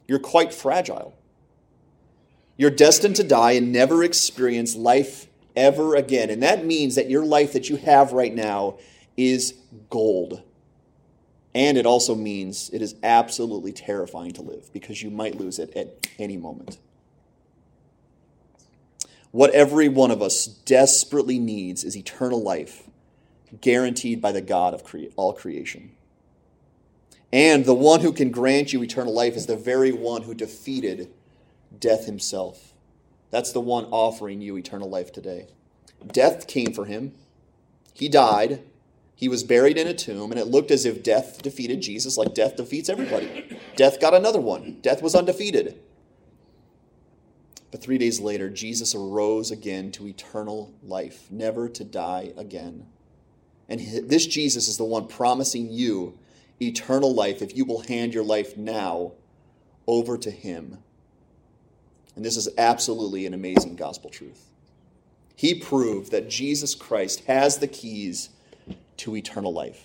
[0.08, 1.14] You're quite fragile.
[2.56, 6.30] You're destined to die and never experience life ever again.
[6.30, 8.78] And that means that your life that you have right now
[9.18, 9.56] is
[9.90, 10.44] gold.
[11.54, 15.76] And it also means it is absolutely terrifying to live because you might lose it
[15.76, 16.78] at any moment.
[19.32, 22.84] What every one of us desperately needs is eternal life,
[23.60, 25.92] guaranteed by the God of cre- all creation.
[27.34, 31.12] And the one who can grant you eternal life is the very one who defeated
[31.78, 32.74] death himself.
[33.30, 35.48] That's the one offering you eternal life today.
[36.06, 37.14] Death came for him.
[37.94, 38.64] He died.
[39.16, 42.34] He was buried in a tomb, and it looked as if death defeated Jesus, like
[42.34, 43.58] death defeats everybody.
[43.76, 44.80] Death got another one.
[44.82, 45.80] Death was undefeated.
[47.70, 52.88] But three days later, Jesus arose again to eternal life, never to die again.
[53.70, 56.18] And this Jesus is the one promising you
[56.62, 59.14] eternal life if you will hand your life now
[59.88, 60.78] over to him.
[62.16, 64.50] And this is absolutely an amazing gospel truth.
[65.36, 68.30] He proved that Jesus Christ has the keys
[68.98, 69.82] to eternal life.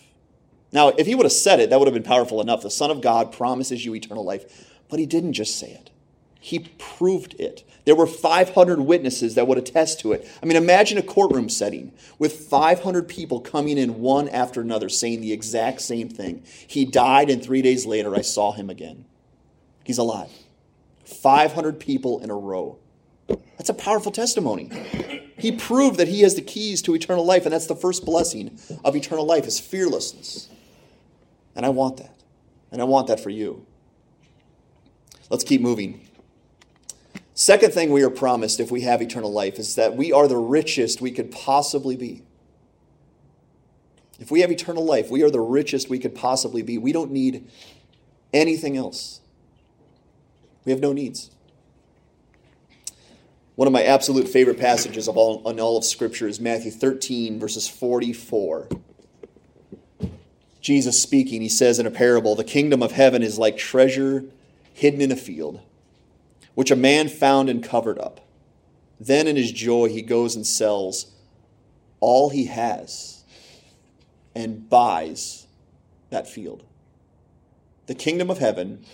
[0.73, 2.63] Now, if he would have said it, that would have been powerful enough.
[2.63, 4.75] The Son of God promises you eternal life.
[4.89, 5.91] But he didn't just say it,
[6.41, 7.65] he proved it.
[7.85, 10.29] There were 500 witnesses that would attest to it.
[10.43, 15.21] I mean, imagine a courtroom setting with 500 people coming in one after another saying
[15.21, 16.43] the exact same thing.
[16.67, 19.05] He died, and three days later, I saw him again.
[19.85, 20.31] He's alive.
[21.05, 22.79] 500 people in a row.
[23.57, 24.71] That's a powerful testimony.
[25.39, 28.59] He proved that he has the keys to eternal life, and that's the first blessing
[28.85, 30.49] of eternal life is fearlessness.
[31.55, 32.15] And I want that.
[32.73, 33.65] And I want that for you.
[35.31, 36.06] Let's keep moving.
[37.39, 40.39] Second thing we are promised if we have eternal life is that we are the
[40.39, 42.23] richest we could possibly be.
[44.19, 46.79] If we have eternal life, we are the richest we could possibly be.
[46.79, 47.47] We don't need
[48.33, 49.21] anything else.
[50.65, 51.31] We have no needs.
[53.55, 57.39] One of my absolute favorite passages of all, in all of Scripture is Matthew 13,
[57.39, 58.67] verses 44.
[60.63, 64.25] Jesus speaking, he says in a parable, The kingdom of heaven is like treasure
[64.73, 65.61] hidden in a field
[66.57, 68.27] which a man found and covered up.
[68.99, 71.13] Then in his joy, he goes and sells
[72.01, 73.25] all he has
[74.35, 75.47] and buys
[76.09, 76.65] that field.
[77.89, 78.87] The kingdom of heaven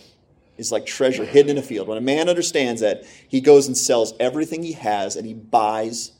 [0.59, 1.87] is like treasure hidden in a field.
[1.87, 6.13] When a man understands that, he goes and sells everything he has and he buys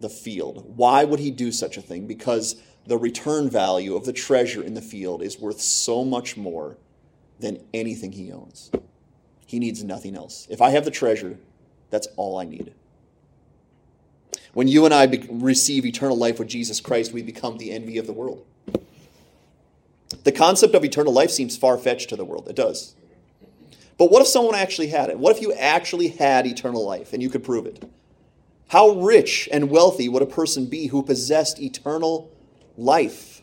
[0.00, 0.76] the field.
[0.76, 2.08] Why would he do such a thing?
[2.08, 6.78] Because the return value of the treasure in the field is worth so much more
[7.38, 8.72] than anything he owns.
[9.46, 10.46] He needs nothing else.
[10.50, 11.38] If I have the treasure,
[11.90, 12.72] that's all I need.
[14.52, 17.98] When you and I be- receive eternal life with Jesus Christ, we become the envy
[17.98, 18.44] of the world.
[20.22, 22.48] The concept of eternal life seems far fetched to the world.
[22.48, 22.94] It does.
[23.98, 25.18] But what if someone actually had it?
[25.18, 27.84] What if you actually had eternal life and you could prove it?
[28.68, 32.30] How rich and wealthy would a person be who possessed eternal
[32.76, 33.42] life?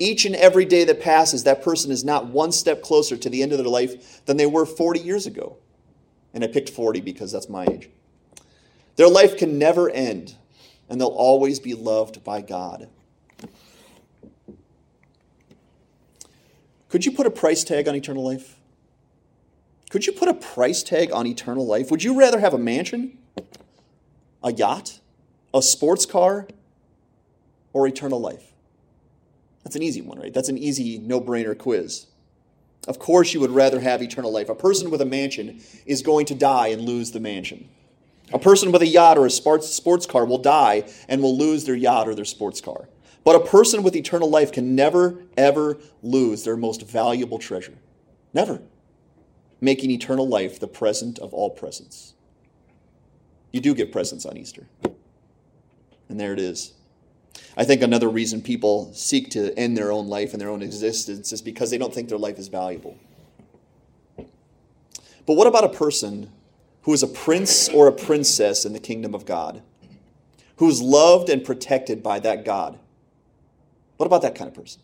[0.00, 3.42] Each and every day that passes, that person is not one step closer to the
[3.42, 5.58] end of their life than they were 40 years ago.
[6.32, 7.90] And I picked 40 because that's my age.
[8.96, 10.34] Their life can never end,
[10.88, 12.88] and they'll always be loved by God.
[16.88, 18.56] Could you put a price tag on eternal life?
[19.90, 21.90] Could you put a price tag on eternal life?
[21.90, 23.18] Would you rather have a mansion,
[24.42, 25.00] a yacht,
[25.52, 26.48] a sports car,
[27.72, 28.49] or eternal life?
[29.64, 30.32] That's an easy one, right?
[30.32, 32.06] That's an easy no brainer quiz.
[32.88, 34.48] Of course, you would rather have eternal life.
[34.48, 37.68] A person with a mansion is going to die and lose the mansion.
[38.32, 41.74] A person with a yacht or a sports car will die and will lose their
[41.74, 42.88] yacht or their sports car.
[43.22, 47.74] But a person with eternal life can never, ever lose their most valuable treasure.
[48.32, 48.62] Never.
[49.60, 52.14] Making eternal life the present of all presents.
[53.52, 54.66] You do get presents on Easter.
[56.08, 56.72] And there it is.
[57.56, 61.32] I think another reason people seek to end their own life and their own existence
[61.32, 62.96] is because they don't think their life is valuable.
[65.26, 66.30] But what about a person
[66.82, 69.62] who is a prince or a princess in the kingdom of God,
[70.56, 72.78] who is loved and protected by that God?
[73.96, 74.80] What about that kind of person?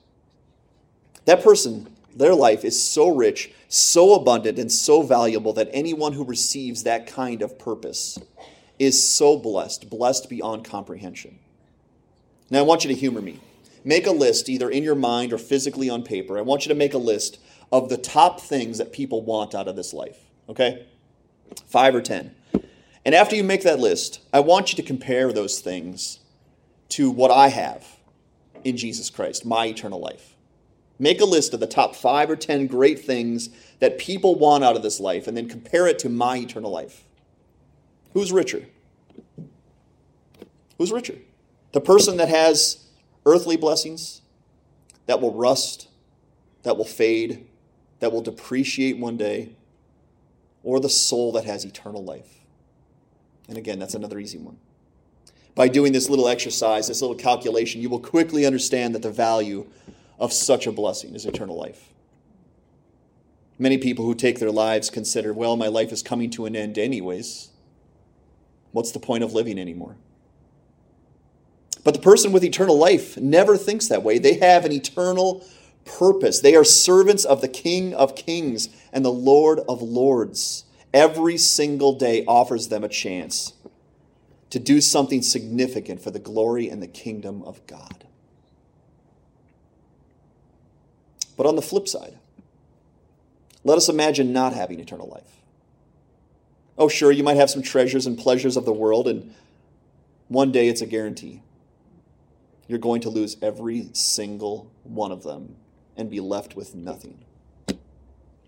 [1.24, 6.24] That person, their life is so rich, so abundant, and so valuable that anyone who
[6.24, 8.18] receives that kind of purpose
[8.78, 11.38] is so blessed, blessed beyond comprehension.
[12.50, 13.40] Now, I want you to humor me.
[13.85, 16.38] Make a list, either in your mind or physically on paper.
[16.38, 17.38] I want you to make a list
[17.72, 20.87] of the top things that people want out of this life, okay?
[21.66, 22.35] Five or ten.
[23.04, 26.20] And after you make that list, I want you to compare those things
[26.90, 27.87] to what I have
[28.64, 30.35] in Jesus Christ, my eternal life.
[30.98, 34.76] Make a list of the top five or ten great things that people want out
[34.76, 37.04] of this life, and then compare it to my eternal life.
[38.14, 38.66] Who's richer?
[40.78, 41.16] Who's richer?
[41.76, 42.86] The person that has
[43.26, 44.22] earthly blessings
[45.04, 45.88] that will rust,
[46.62, 47.46] that will fade,
[47.98, 49.50] that will depreciate one day,
[50.62, 52.40] or the soul that has eternal life?
[53.46, 54.56] And again, that's another easy one.
[55.54, 59.66] By doing this little exercise, this little calculation, you will quickly understand that the value
[60.18, 61.92] of such a blessing is eternal life.
[63.58, 66.78] Many people who take their lives consider, well, my life is coming to an end
[66.78, 67.50] anyways.
[68.72, 69.96] What's the point of living anymore?
[71.87, 74.18] But the person with eternal life never thinks that way.
[74.18, 75.46] They have an eternal
[75.85, 76.40] purpose.
[76.40, 80.64] They are servants of the King of Kings and the Lord of Lords.
[80.92, 83.53] Every single day offers them a chance
[84.51, 88.05] to do something significant for the glory and the kingdom of God.
[91.37, 92.18] But on the flip side,
[93.62, 95.37] let us imagine not having eternal life.
[96.77, 99.33] Oh, sure, you might have some treasures and pleasures of the world, and
[100.27, 101.42] one day it's a guarantee.
[102.68, 105.57] You're going to lose every single one of them
[105.96, 107.24] and be left with nothing.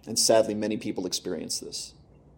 [0.06, 1.94] And sadly, many people experience this.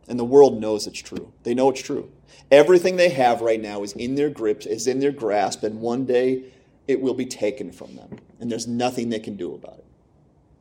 [0.09, 1.33] And the world knows it's true.
[1.45, 2.11] They know it's true.
[2.51, 6.05] Everything they have right now is in their grip, is in their grasp, and one
[6.05, 6.45] day
[6.88, 8.19] it will be taken from them.
[8.40, 9.85] And there's nothing they can do about it.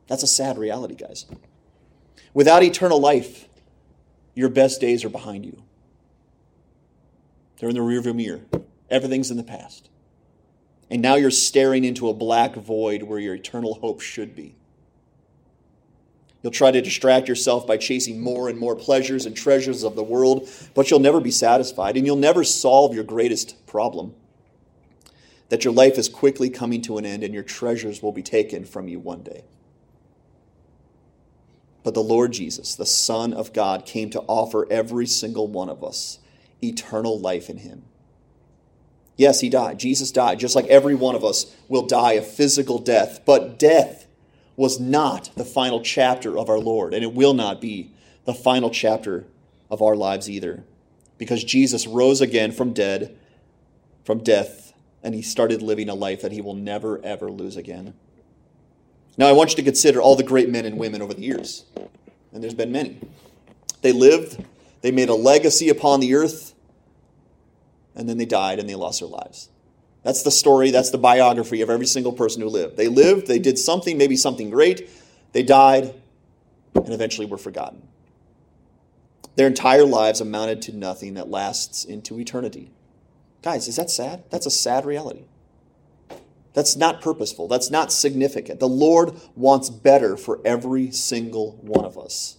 [0.06, 1.26] That's a sad reality, guys.
[2.32, 3.48] Without eternal life,
[4.34, 5.62] your best days are behind you.
[7.58, 8.40] They're in the rearview mirror.
[8.88, 9.88] Everything's in the past.
[10.90, 14.56] And now you're staring into a black void where your eternal hope should be.
[16.42, 20.02] You'll try to distract yourself by chasing more and more pleasures and treasures of the
[20.02, 24.14] world, but you'll never be satisfied and you'll never solve your greatest problem
[25.50, 28.64] that your life is quickly coming to an end and your treasures will be taken
[28.64, 29.44] from you one day.
[31.82, 35.82] But the Lord Jesus, the Son of God, came to offer every single one of
[35.82, 36.20] us
[36.62, 37.84] eternal life in Him.
[39.20, 39.78] Yes, he died.
[39.78, 43.20] Jesus died, just like every one of us will die a physical death.
[43.26, 44.06] But death
[44.56, 47.90] was not the final chapter of our Lord, and it will not be
[48.24, 49.26] the final chapter
[49.70, 50.64] of our lives either.
[51.18, 53.14] Because Jesus rose again from dead,
[54.04, 57.92] from death, and he started living a life that he will never ever lose again.
[59.18, 61.66] Now I want you to consider all the great men and women over the years.
[62.32, 62.98] And there's been many.
[63.82, 64.42] They lived,
[64.80, 66.49] they made a legacy upon the earth,
[67.94, 69.48] and then they died and they lost their lives.
[70.02, 72.76] That's the story, that's the biography of every single person who lived.
[72.76, 74.88] They lived, they did something, maybe something great,
[75.32, 75.94] they died,
[76.74, 77.82] and eventually were forgotten.
[79.36, 82.70] Their entire lives amounted to nothing that lasts into eternity.
[83.42, 84.24] Guys, is that sad?
[84.30, 85.24] That's a sad reality.
[86.52, 87.48] That's not purposeful.
[87.48, 88.58] That's not significant.
[88.60, 92.38] The Lord wants better for every single one of us.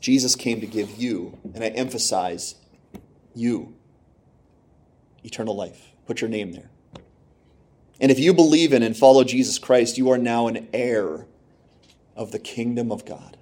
[0.00, 2.56] Jesus came to give you, and I emphasize
[3.34, 3.74] you
[5.24, 5.92] eternal life.
[6.06, 6.70] Put your name there.
[8.00, 11.26] And if you believe in and follow Jesus Christ, you are now an heir
[12.16, 13.36] of the kingdom of God.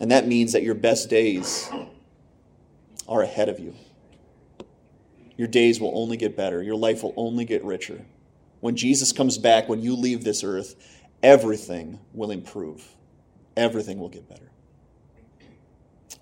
[0.00, 1.68] And that means that your best days
[3.08, 3.74] are ahead of you.
[5.36, 8.04] Your days will only get better, your life will only get richer.
[8.60, 10.74] When Jesus comes back, when you leave this earth,
[11.22, 12.84] everything will improve,
[13.56, 14.50] everything will get better.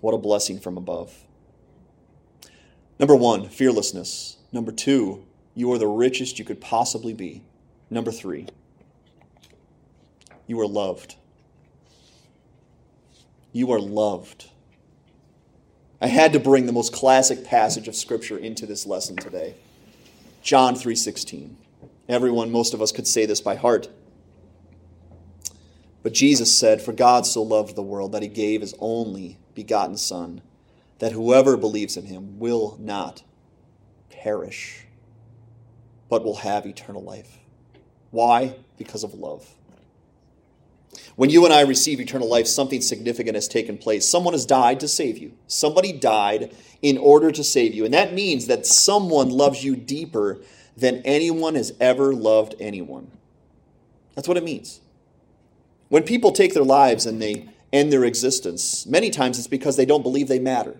[0.01, 1.15] What a blessing from above.
[2.99, 4.37] Number one, fearlessness.
[4.51, 7.43] Number two, you are the richest you could possibly be.
[7.89, 8.47] Number three,
[10.47, 11.15] you are loved.
[13.51, 14.49] You are loved.
[15.99, 19.55] I had to bring the most classic passage of scripture into this lesson today.
[20.43, 21.57] John 3:16.
[22.07, 23.89] Everyone, most of us could say this by heart.
[26.03, 29.97] But Jesus said, "For God so loved the world that he gave his only begotten
[29.97, 30.41] son,
[30.99, 33.23] that whoever believes in him will not
[34.09, 34.85] perish,
[36.09, 37.37] but will have eternal life.
[38.11, 38.55] Why?
[38.77, 39.47] Because of love.
[41.15, 44.07] When you and I receive eternal life, something significant has taken place.
[44.07, 45.33] Someone has died to save you.
[45.47, 47.85] Somebody died in order to save you.
[47.85, 50.39] And that means that someone loves you deeper
[50.75, 53.11] than anyone has ever loved anyone.
[54.15, 54.79] That's what it means.
[55.89, 59.85] When people take their lives and they end their existence, many times it's because they
[59.85, 60.77] don't believe they matter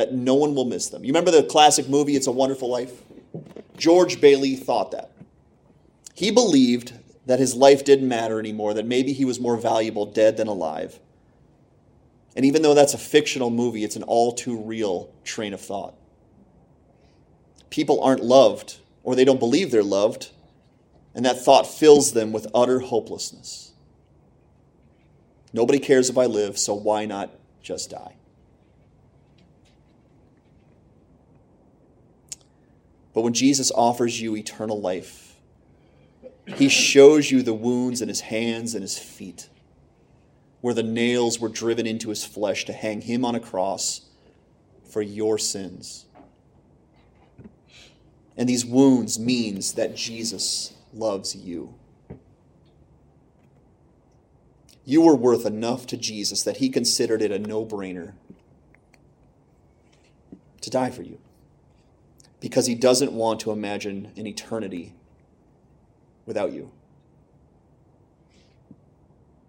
[0.00, 1.04] that no one will miss them.
[1.04, 3.02] You remember the classic movie, It's a Wonderful Life?
[3.76, 5.12] George Bailey thought that.
[6.14, 6.94] He believed
[7.26, 10.98] that his life didn't matter anymore, that maybe he was more valuable dead than alive.
[12.34, 15.94] And even though that's a fictional movie, it's an all too real train of thought.
[17.68, 20.30] People aren't loved, or they don't believe they're loved,
[21.14, 23.72] and that thought fills them with utter hopelessness.
[25.52, 27.30] Nobody cares if I live, so why not
[27.62, 28.14] just die?
[33.12, 35.36] But when Jesus offers you eternal life,
[36.56, 39.48] He shows you the wounds in his hands and his feet,
[40.60, 44.02] where the nails were driven into his flesh to hang him on a cross
[44.84, 46.06] for your sins.
[48.36, 51.74] And these wounds means that Jesus loves you.
[54.84, 58.14] You were worth enough to Jesus that he considered it a no-brainer
[60.62, 61.18] to die for you
[62.40, 64.94] because he doesn't want to imagine an eternity
[66.26, 66.70] without you.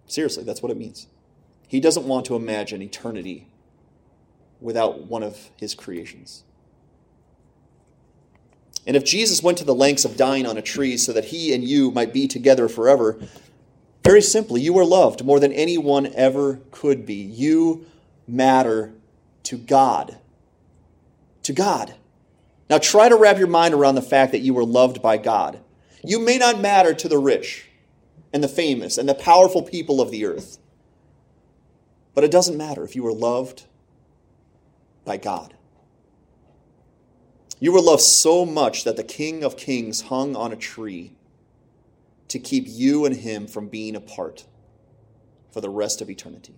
[0.06, 1.06] Seriously, that's what it means.
[1.66, 3.46] He doesn't want to imagine eternity
[4.60, 6.44] without one of his creations.
[8.86, 11.54] And if Jesus went to the lengths of dying on a tree so that he
[11.54, 13.18] and you might be together forever,
[14.04, 17.14] very simply, you are loved more than anyone ever could be.
[17.14, 17.86] You
[18.26, 18.92] matter
[19.44, 20.18] to God.
[21.44, 21.94] To God.
[22.70, 25.60] Now try to wrap your mind around the fact that you were loved by God.
[26.04, 27.66] You may not matter to the rich
[28.32, 30.58] and the famous and the powerful people of the earth,
[32.14, 33.64] but it doesn't matter if you were loved
[35.04, 35.54] by God.
[37.60, 41.12] You were loved so much that the King of Kings hung on a tree
[42.28, 44.46] to keep you and him from being apart
[45.52, 46.54] for the rest of eternity.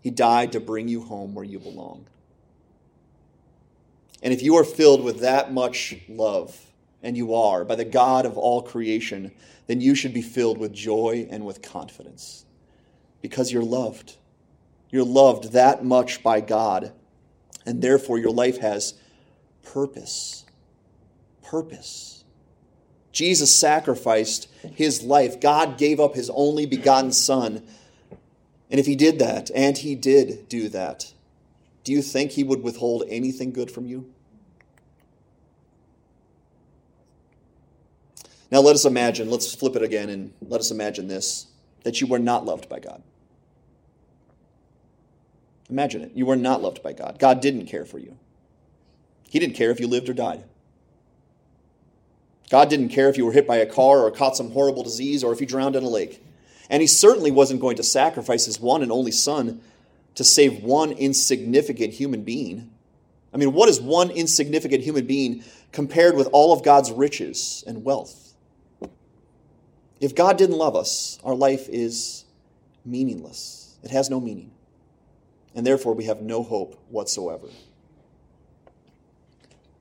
[0.00, 2.06] He died to bring you home where you belong.
[4.26, 8.26] And if you are filled with that much love, and you are, by the God
[8.26, 9.30] of all creation,
[9.68, 12.44] then you should be filled with joy and with confidence
[13.22, 14.16] because you're loved.
[14.90, 16.92] You're loved that much by God,
[17.64, 18.94] and therefore your life has
[19.62, 20.44] purpose.
[21.44, 22.24] Purpose.
[23.12, 25.40] Jesus sacrificed his life.
[25.40, 27.62] God gave up his only begotten Son.
[28.72, 31.12] And if he did that, and he did do that,
[31.84, 34.12] do you think he would withhold anything good from you?
[38.50, 41.46] Now let us imagine, let's flip it again and let us imagine this
[41.84, 43.02] that you were not loved by God.
[45.70, 46.12] Imagine it.
[46.14, 47.18] You were not loved by God.
[47.18, 48.16] God didn't care for you.
[49.28, 50.44] He didn't care if you lived or died.
[52.50, 55.24] God didn't care if you were hit by a car or caught some horrible disease
[55.24, 56.24] or if you drowned in a lake.
[56.70, 59.60] And He certainly wasn't going to sacrifice His one and only Son
[60.14, 62.70] to save one insignificant human being.
[63.34, 67.84] I mean, what is one insignificant human being compared with all of God's riches and
[67.84, 68.25] wealth?
[70.00, 72.24] If God didn't love us, our life is
[72.84, 73.76] meaningless.
[73.82, 74.50] It has no meaning.
[75.54, 77.48] And therefore, we have no hope whatsoever.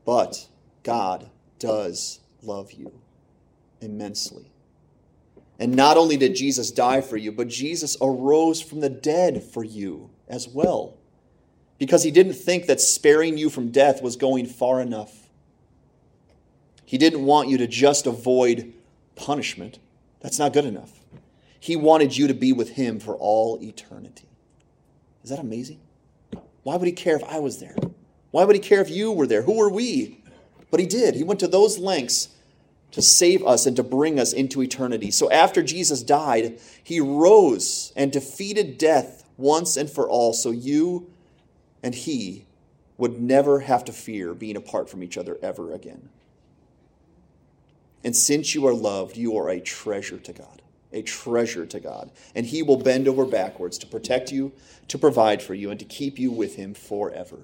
[0.05, 0.47] But
[0.83, 2.91] God does love you
[3.81, 4.51] immensely.
[5.59, 9.63] And not only did Jesus die for you, but Jesus arose from the dead for
[9.63, 10.97] you as well.
[11.77, 15.29] Because he didn't think that sparing you from death was going far enough.
[16.85, 18.73] He didn't want you to just avoid
[19.15, 19.79] punishment.
[20.25, 20.91] That's not good enough.
[21.59, 24.27] He wanted you to be with him for all eternity.
[25.23, 25.81] Is that amazing?
[26.63, 27.75] Why would he care if I was there?
[28.31, 29.43] Why would he care if you were there?
[29.43, 30.23] Who were we?
[30.71, 31.13] But he did.
[31.13, 32.29] He went to those lengths
[32.89, 35.11] to save us and to bring us into eternity.
[35.11, 41.07] So after Jesus died, he rose and defeated death once and for all, so you
[41.83, 42.47] and he
[42.97, 46.09] would never have to fear being apart from each other ever again.
[48.05, 50.61] And since you are loved, you are a treasure to God,
[50.93, 52.11] a treasure to God.
[52.33, 54.53] And he will bend over backwards to protect you,
[54.87, 57.39] to provide for you, and to keep you with him forever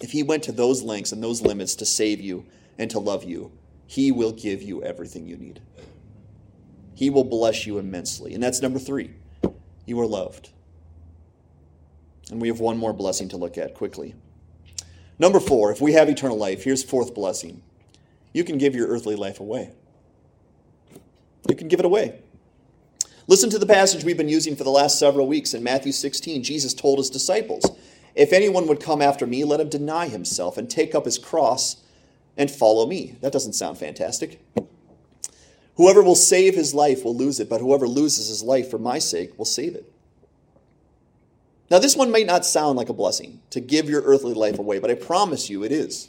[0.00, 2.46] if he went to those lengths and those limits to save you
[2.78, 3.52] and to love you,
[3.86, 5.60] he will give you everything you need.
[6.94, 8.34] He will bless you immensely.
[8.34, 9.10] And that's number three.
[9.84, 10.50] You are loved.
[12.30, 14.14] And we have one more blessing to look at quickly.
[15.18, 17.62] Number four, if we have eternal life, here's fourth blessing.
[18.32, 19.70] You can give your earthly life away.
[21.48, 22.20] You can give it away.
[23.26, 26.42] Listen to the passage we've been using for the last several weeks in Matthew 16.
[26.42, 27.64] Jesus told his disciples,
[28.14, 31.76] if anyone would come after me, let him deny himself and take up his cross
[32.36, 33.16] and follow me.
[33.20, 34.40] That doesn't sound fantastic.
[35.76, 38.98] Whoever will save his life will lose it, but whoever loses his life for my
[38.98, 39.90] sake will save it.
[41.70, 44.80] Now, this one may not sound like a blessing to give your earthly life away,
[44.80, 46.08] but I promise you it is.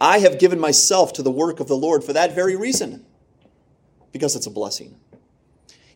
[0.00, 3.04] I have given myself to the work of the Lord for that very reason,
[4.12, 4.98] because it's a blessing.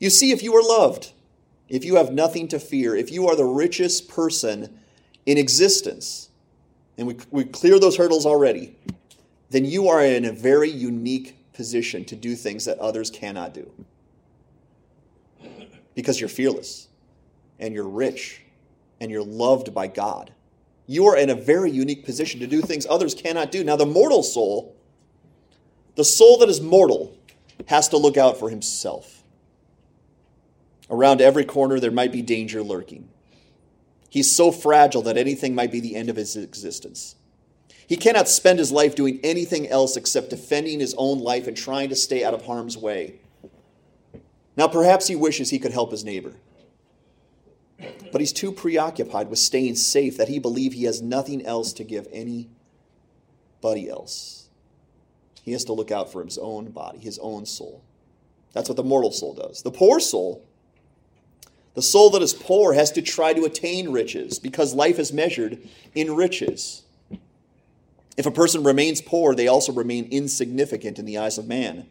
[0.01, 1.13] You see, if you are loved,
[1.69, 4.81] if you have nothing to fear, if you are the richest person
[5.25, 6.31] in existence,
[6.99, 8.77] and we, we clear those hurdles already,
[9.51, 13.71] then you are in a very unique position to do things that others cannot do.
[15.95, 16.89] Because you're fearless,
[17.59, 18.43] and you're rich,
[19.01, 20.33] and you're loved by God.
[20.87, 23.65] You are in a very unique position to do things others cannot do.
[23.65, 24.77] Now, the mortal soul,
[25.95, 27.17] the soul that is mortal,
[27.69, 29.23] has to look out for himself.
[30.91, 33.09] Around every corner, there might be danger lurking.
[34.11, 37.17] He's so fragile that anything might be the end of his existence.
[37.87, 41.89] He cannot spend his life doing anything else except defending his own life and trying
[41.89, 43.15] to stay out of harm's way.
[44.57, 46.35] Now, perhaps he wishes he could help his neighbor.
[47.79, 51.85] But he's too preoccupied with staying safe that he believes he has nothing else to
[51.85, 52.49] give anybody
[53.89, 54.49] else.
[55.43, 57.83] He has to look out for his own body, his own soul.
[58.53, 59.63] That's what the mortal soul does.
[59.63, 60.45] The poor soul,
[61.75, 65.59] the soul that is poor, has to try to attain riches because life is measured
[65.95, 66.83] in riches.
[68.17, 71.87] If a person remains poor, they also remain insignificant in the eyes of man.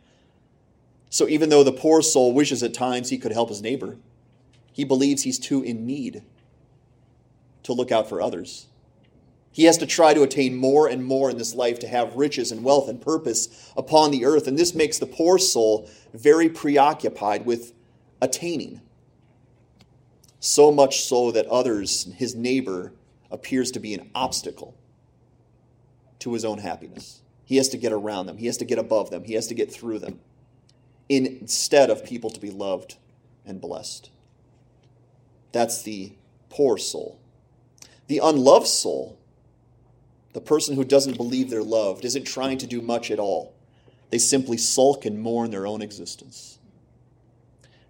[1.09, 3.97] So even though the poor soul wishes at times he could help his neighbor,
[4.71, 6.23] he believes he's too in need
[7.63, 8.67] to look out for others.
[9.51, 12.51] He has to try to attain more and more in this life to have riches
[12.51, 14.47] and wealth and purpose upon the earth.
[14.47, 17.73] And this makes the poor soul very preoccupied with
[18.21, 18.81] attaining.
[20.39, 22.93] So much so that others, his neighbor,
[23.29, 24.75] appears to be an obstacle
[26.19, 27.21] to his own happiness.
[27.43, 29.53] He has to get around them, he has to get above them, he has to
[29.53, 30.21] get through them,
[31.09, 32.95] instead of people to be loved
[33.45, 34.09] and blessed.
[35.51, 36.13] That's the
[36.49, 37.19] poor soul.
[38.07, 39.17] The unloved soul,
[40.33, 43.53] the person who doesn't believe they're loved, isn't trying to do much at all.
[44.09, 46.59] They simply sulk and mourn their own existence.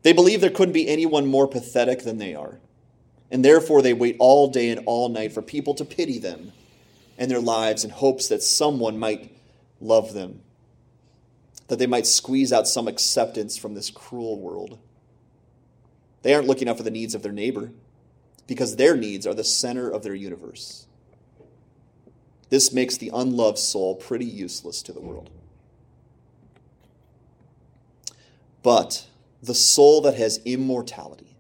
[0.03, 2.59] They believe there couldn't be anyone more pathetic than they are,
[3.30, 6.51] and therefore they wait all day and all night for people to pity them
[7.18, 9.32] and their lives in hopes that someone might
[9.80, 10.41] love them,
[11.68, 14.80] that they might squeeze out some acceptance from this cruel world.
[16.22, 17.72] They aren't looking out for the needs of their neighbor
[18.47, 20.86] because their needs are the center of their universe.
[22.49, 25.30] This makes the unloved soul pretty useless to the world.
[28.61, 29.07] But
[29.41, 31.36] the soul that has immortality,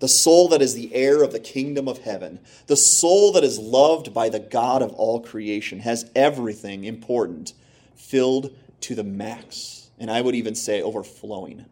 [0.00, 3.58] the soul that is the heir of the kingdom of heaven, the soul that is
[3.58, 7.52] loved by the God of all creation, has everything important
[7.94, 11.66] filled to the max, and I would even say overflowing.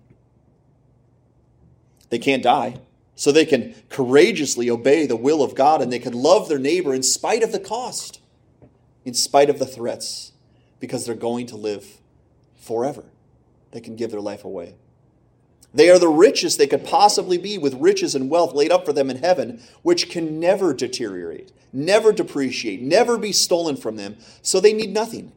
[2.13, 2.79] They can't die.
[3.15, 6.93] So they can courageously obey the will of God and they can love their neighbor
[6.93, 8.21] in spite of the cost,
[9.07, 10.33] in spite of the threats,
[10.79, 12.03] because they're going to live
[12.55, 13.05] forever.
[13.71, 14.75] They can give their life away.
[15.73, 18.93] They are the richest they could possibly be with riches and wealth laid up for
[18.93, 24.61] them in heaven, which can never deteriorate, never depreciate, never be stolen from them, so
[24.61, 25.33] they need nothing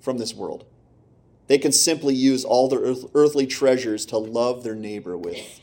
[0.00, 0.64] from this world.
[1.46, 5.60] They can simply use all their earthly treasures to love their neighbor with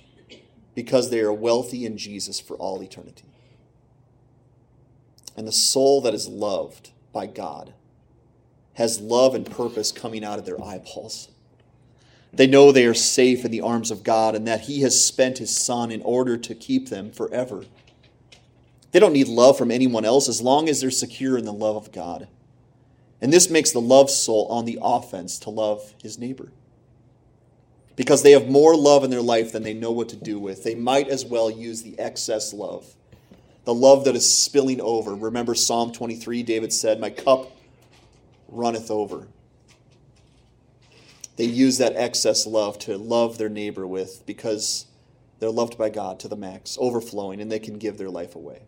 [0.76, 3.26] because they are wealthy in Jesus for all eternity.
[5.36, 7.74] And the soul that is loved by God
[8.76, 11.30] has love and purpose coming out of their eyeballs.
[12.32, 15.38] They know they are safe in the arms of God and that He has spent
[15.38, 17.66] His Son in order to keep them forever.
[18.92, 21.76] They don't need love from anyone else as long as they're secure in the love
[21.76, 22.28] of God.
[23.22, 26.52] And this makes the love soul on the offense to love his neighbor
[27.96, 30.64] because they have more love in their life than they know what to do with.
[30.64, 32.96] They might as well use the excess love,
[33.66, 35.16] the love that is spilling over.
[35.16, 37.52] Remember Psalm 23, David said, My cup
[38.48, 39.28] runneth over.
[41.36, 44.86] They use that excess love to love their neighbor with because
[45.39, 48.62] they're loved by God to the max, overflowing, and they can give their life away.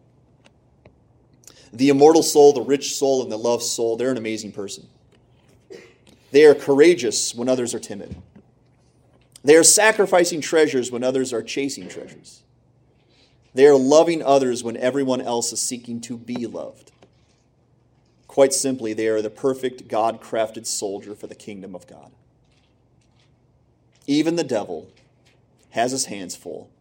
[1.72, 4.88] The immortal soul, the rich soul, and the loved soul, they're an amazing person.
[6.32, 8.16] They are courageous when others are timid.
[9.46, 12.42] They are sacrificing treasures when others are chasing treasures.
[13.54, 16.92] They are loving others when everyone else is seeking to be loved.
[18.28, 22.12] Quite simply, they are the perfect God crafted soldier for the kingdom of God.
[24.08, 24.90] Even the devil
[25.70, 26.72] has his hands full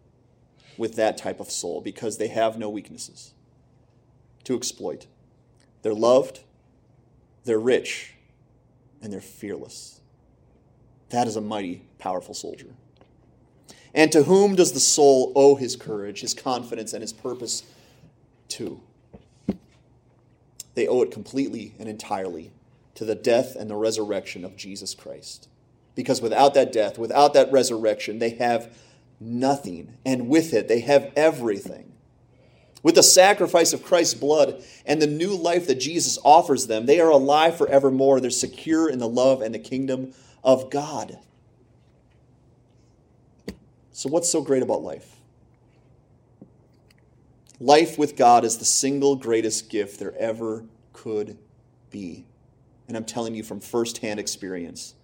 [0.78, 3.34] with that type of soul because they have no weaknesses
[4.44, 5.06] to exploit.
[5.82, 6.40] They're loved,
[7.44, 8.14] they're rich,
[9.02, 10.00] and they're fearless.
[11.14, 12.66] That is a mighty, powerful soldier.
[13.94, 17.62] And to whom does the soul owe his courage, his confidence, and his purpose
[18.48, 18.80] to?
[20.74, 22.50] They owe it completely and entirely
[22.96, 25.48] to the death and the resurrection of Jesus Christ.
[25.94, 28.76] Because without that death, without that resurrection, they have
[29.20, 29.96] nothing.
[30.04, 31.92] And with it, they have everything.
[32.82, 36.98] With the sacrifice of Christ's blood and the new life that Jesus offers them, they
[36.98, 38.18] are alive forevermore.
[38.18, 40.12] They're secure in the love and the kingdom
[40.44, 41.18] of God.
[43.92, 45.16] So, what's so great about life?
[47.60, 51.38] Life with God is the single greatest gift there ever could
[51.90, 52.26] be.
[52.88, 54.94] And I'm telling you from firsthand experience.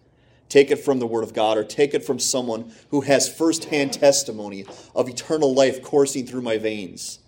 [0.48, 3.92] take it from the Word of God or take it from someone who has firsthand
[3.92, 4.66] testimony
[4.96, 7.20] of eternal life coursing through my veins.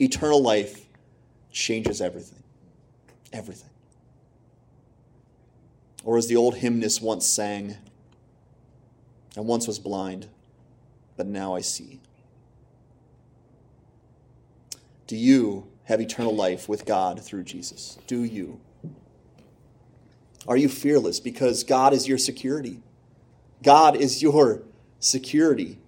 [0.00, 0.86] Eternal life
[1.52, 2.42] changes everything.
[3.34, 3.68] Everything.
[6.04, 7.76] Or as the old hymnist once sang,
[9.36, 10.28] I once was blind,
[11.16, 12.00] but now I see.
[15.06, 17.98] Do you have eternal life with God through Jesus?
[18.06, 18.60] Do you?
[20.46, 22.80] Are you fearless because God is your security?
[23.62, 24.62] God is your
[24.98, 25.78] security.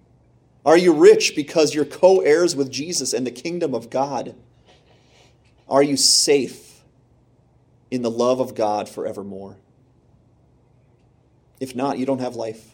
[0.65, 4.35] Are you rich because you're co heirs with Jesus and the kingdom of God?
[5.67, 6.83] Are you safe
[7.89, 9.57] in the love of God forevermore?
[11.59, 12.71] If not, you don't have life.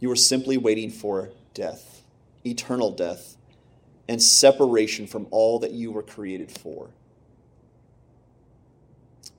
[0.00, 2.02] You are simply waiting for death,
[2.44, 3.36] eternal death,
[4.08, 6.90] and separation from all that you were created for.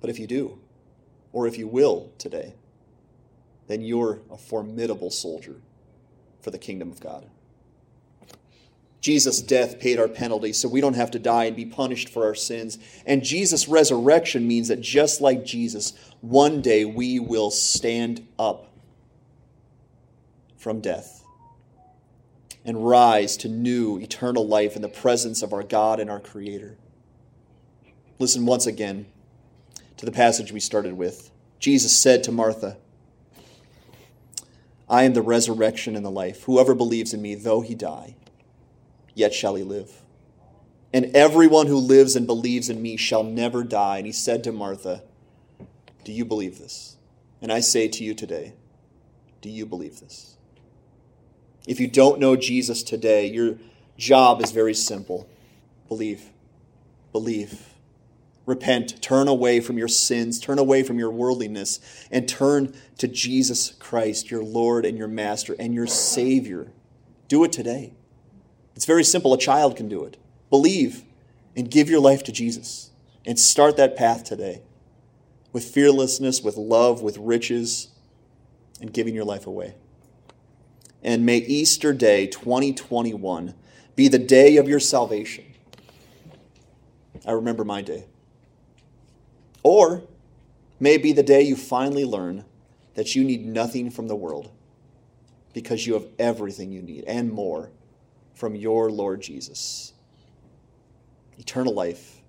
[0.02, 0.60] But if you do,
[1.32, 2.56] or if you will today,
[3.68, 5.56] then you're a formidable soldier
[6.42, 7.26] for the kingdom of God.
[9.06, 12.26] Jesus' death paid our penalty, so we don't have to die and be punished for
[12.26, 12.80] our sins.
[13.06, 18.74] And Jesus' resurrection means that just like Jesus, one day we will stand up
[20.58, 21.24] from death
[22.66, 26.76] and rise to new eternal life in the presence of our God and our Creator.
[28.18, 29.06] Listen once again
[29.98, 31.30] to the passage we started with.
[31.60, 32.78] Jesus said to Martha,
[34.90, 36.46] I am the resurrection and the life.
[36.46, 38.16] Whoever believes in me, though he die,
[39.16, 39.92] yet shall he live.
[40.94, 43.98] And everyone who lives and believes in me shall never die.
[43.98, 45.02] And he said to Martha,
[46.04, 46.98] Do you believe this?
[47.42, 48.54] And I say to you today,
[49.42, 50.38] Do you believe this?
[51.68, 53.58] If you don't know Jesus today, your
[53.98, 55.28] job is very simple
[55.88, 56.30] believe.
[57.12, 57.74] Believe.
[58.46, 59.02] Repent.
[59.02, 60.40] Turn away from your sins.
[60.40, 61.80] Turn away from your worldliness
[62.12, 66.72] and turn to Jesus Christ, your Lord and your Master and your Savior.
[67.28, 67.94] Do it today.
[68.76, 69.34] It's very simple.
[69.34, 70.18] A child can do it.
[70.50, 71.04] Believe
[71.56, 72.92] and give your life to Jesus
[73.26, 74.62] and start that path today
[75.54, 77.88] with fearlessness, with love, with riches,
[78.82, 79.76] and giving your life away.
[81.02, 83.54] And may Easter Day 2021
[83.96, 85.46] be the day of your salvation.
[87.26, 88.06] I remember my day.
[89.64, 90.04] Or
[90.80, 92.44] may be the day you finally learn
[92.96, 94.52] that you need nothing from the world
[95.54, 97.72] because you have everything you need and more
[98.36, 99.94] from your Lord Jesus.
[101.38, 102.22] Eternal life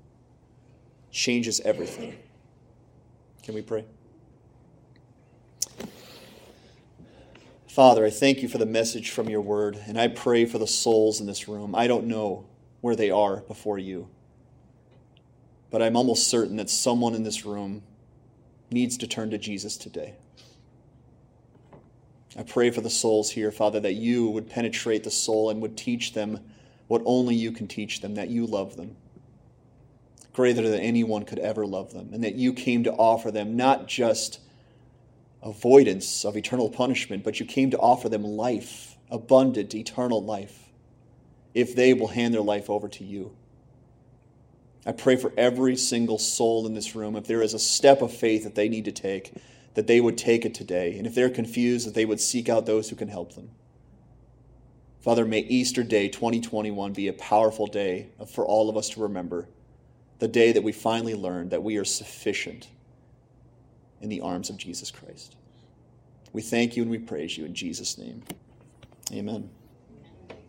[1.11, 2.17] changes everything.
[3.43, 3.85] Can we pray?
[7.69, 10.67] Father, I thank you for the message from your word, and I pray for the
[10.67, 11.75] souls in this room.
[11.75, 12.47] I don't know
[12.81, 14.09] where they are before you,
[15.71, 17.83] but I'm almost certain that someone in this room
[18.71, 20.15] needs to turn to Jesus today.
[22.37, 25.76] I pray for the souls here, Father, that you would penetrate the soul and would
[25.76, 26.41] teach them
[26.87, 28.97] what only you can teach them, that you love them
[30.37, 33.89] greater than anyone could ever love them, and that you came to offer them not
[33.89, 34.39] just
[35.43, 40.68] avoidance of eternal punishment, but you came to offer them life, abundant, eternal life,
[41.55, 43.34] if they will hand their life over to you.
[44.84, 48.12] I pray for every single soul in this room, if there is a step of
[48.12, 49.32] faith that they need to take,
[49.77, 50.97] that they would take it today.
[50.97, 53.51] And if they're confused, that they would seek out those who can help them.
[55.03, 59.49] Father, may Easter Day 2021 be a powerful day for all of us to remember.
[60.18, 62.68] The day that we finally learn that we are sufficient
[64.01, 65.37] in the arms of Jesus Christ.
[66.33, 68.22] We thank you and we praise you in Jesus' name.
[69.12, 69.51] Amen.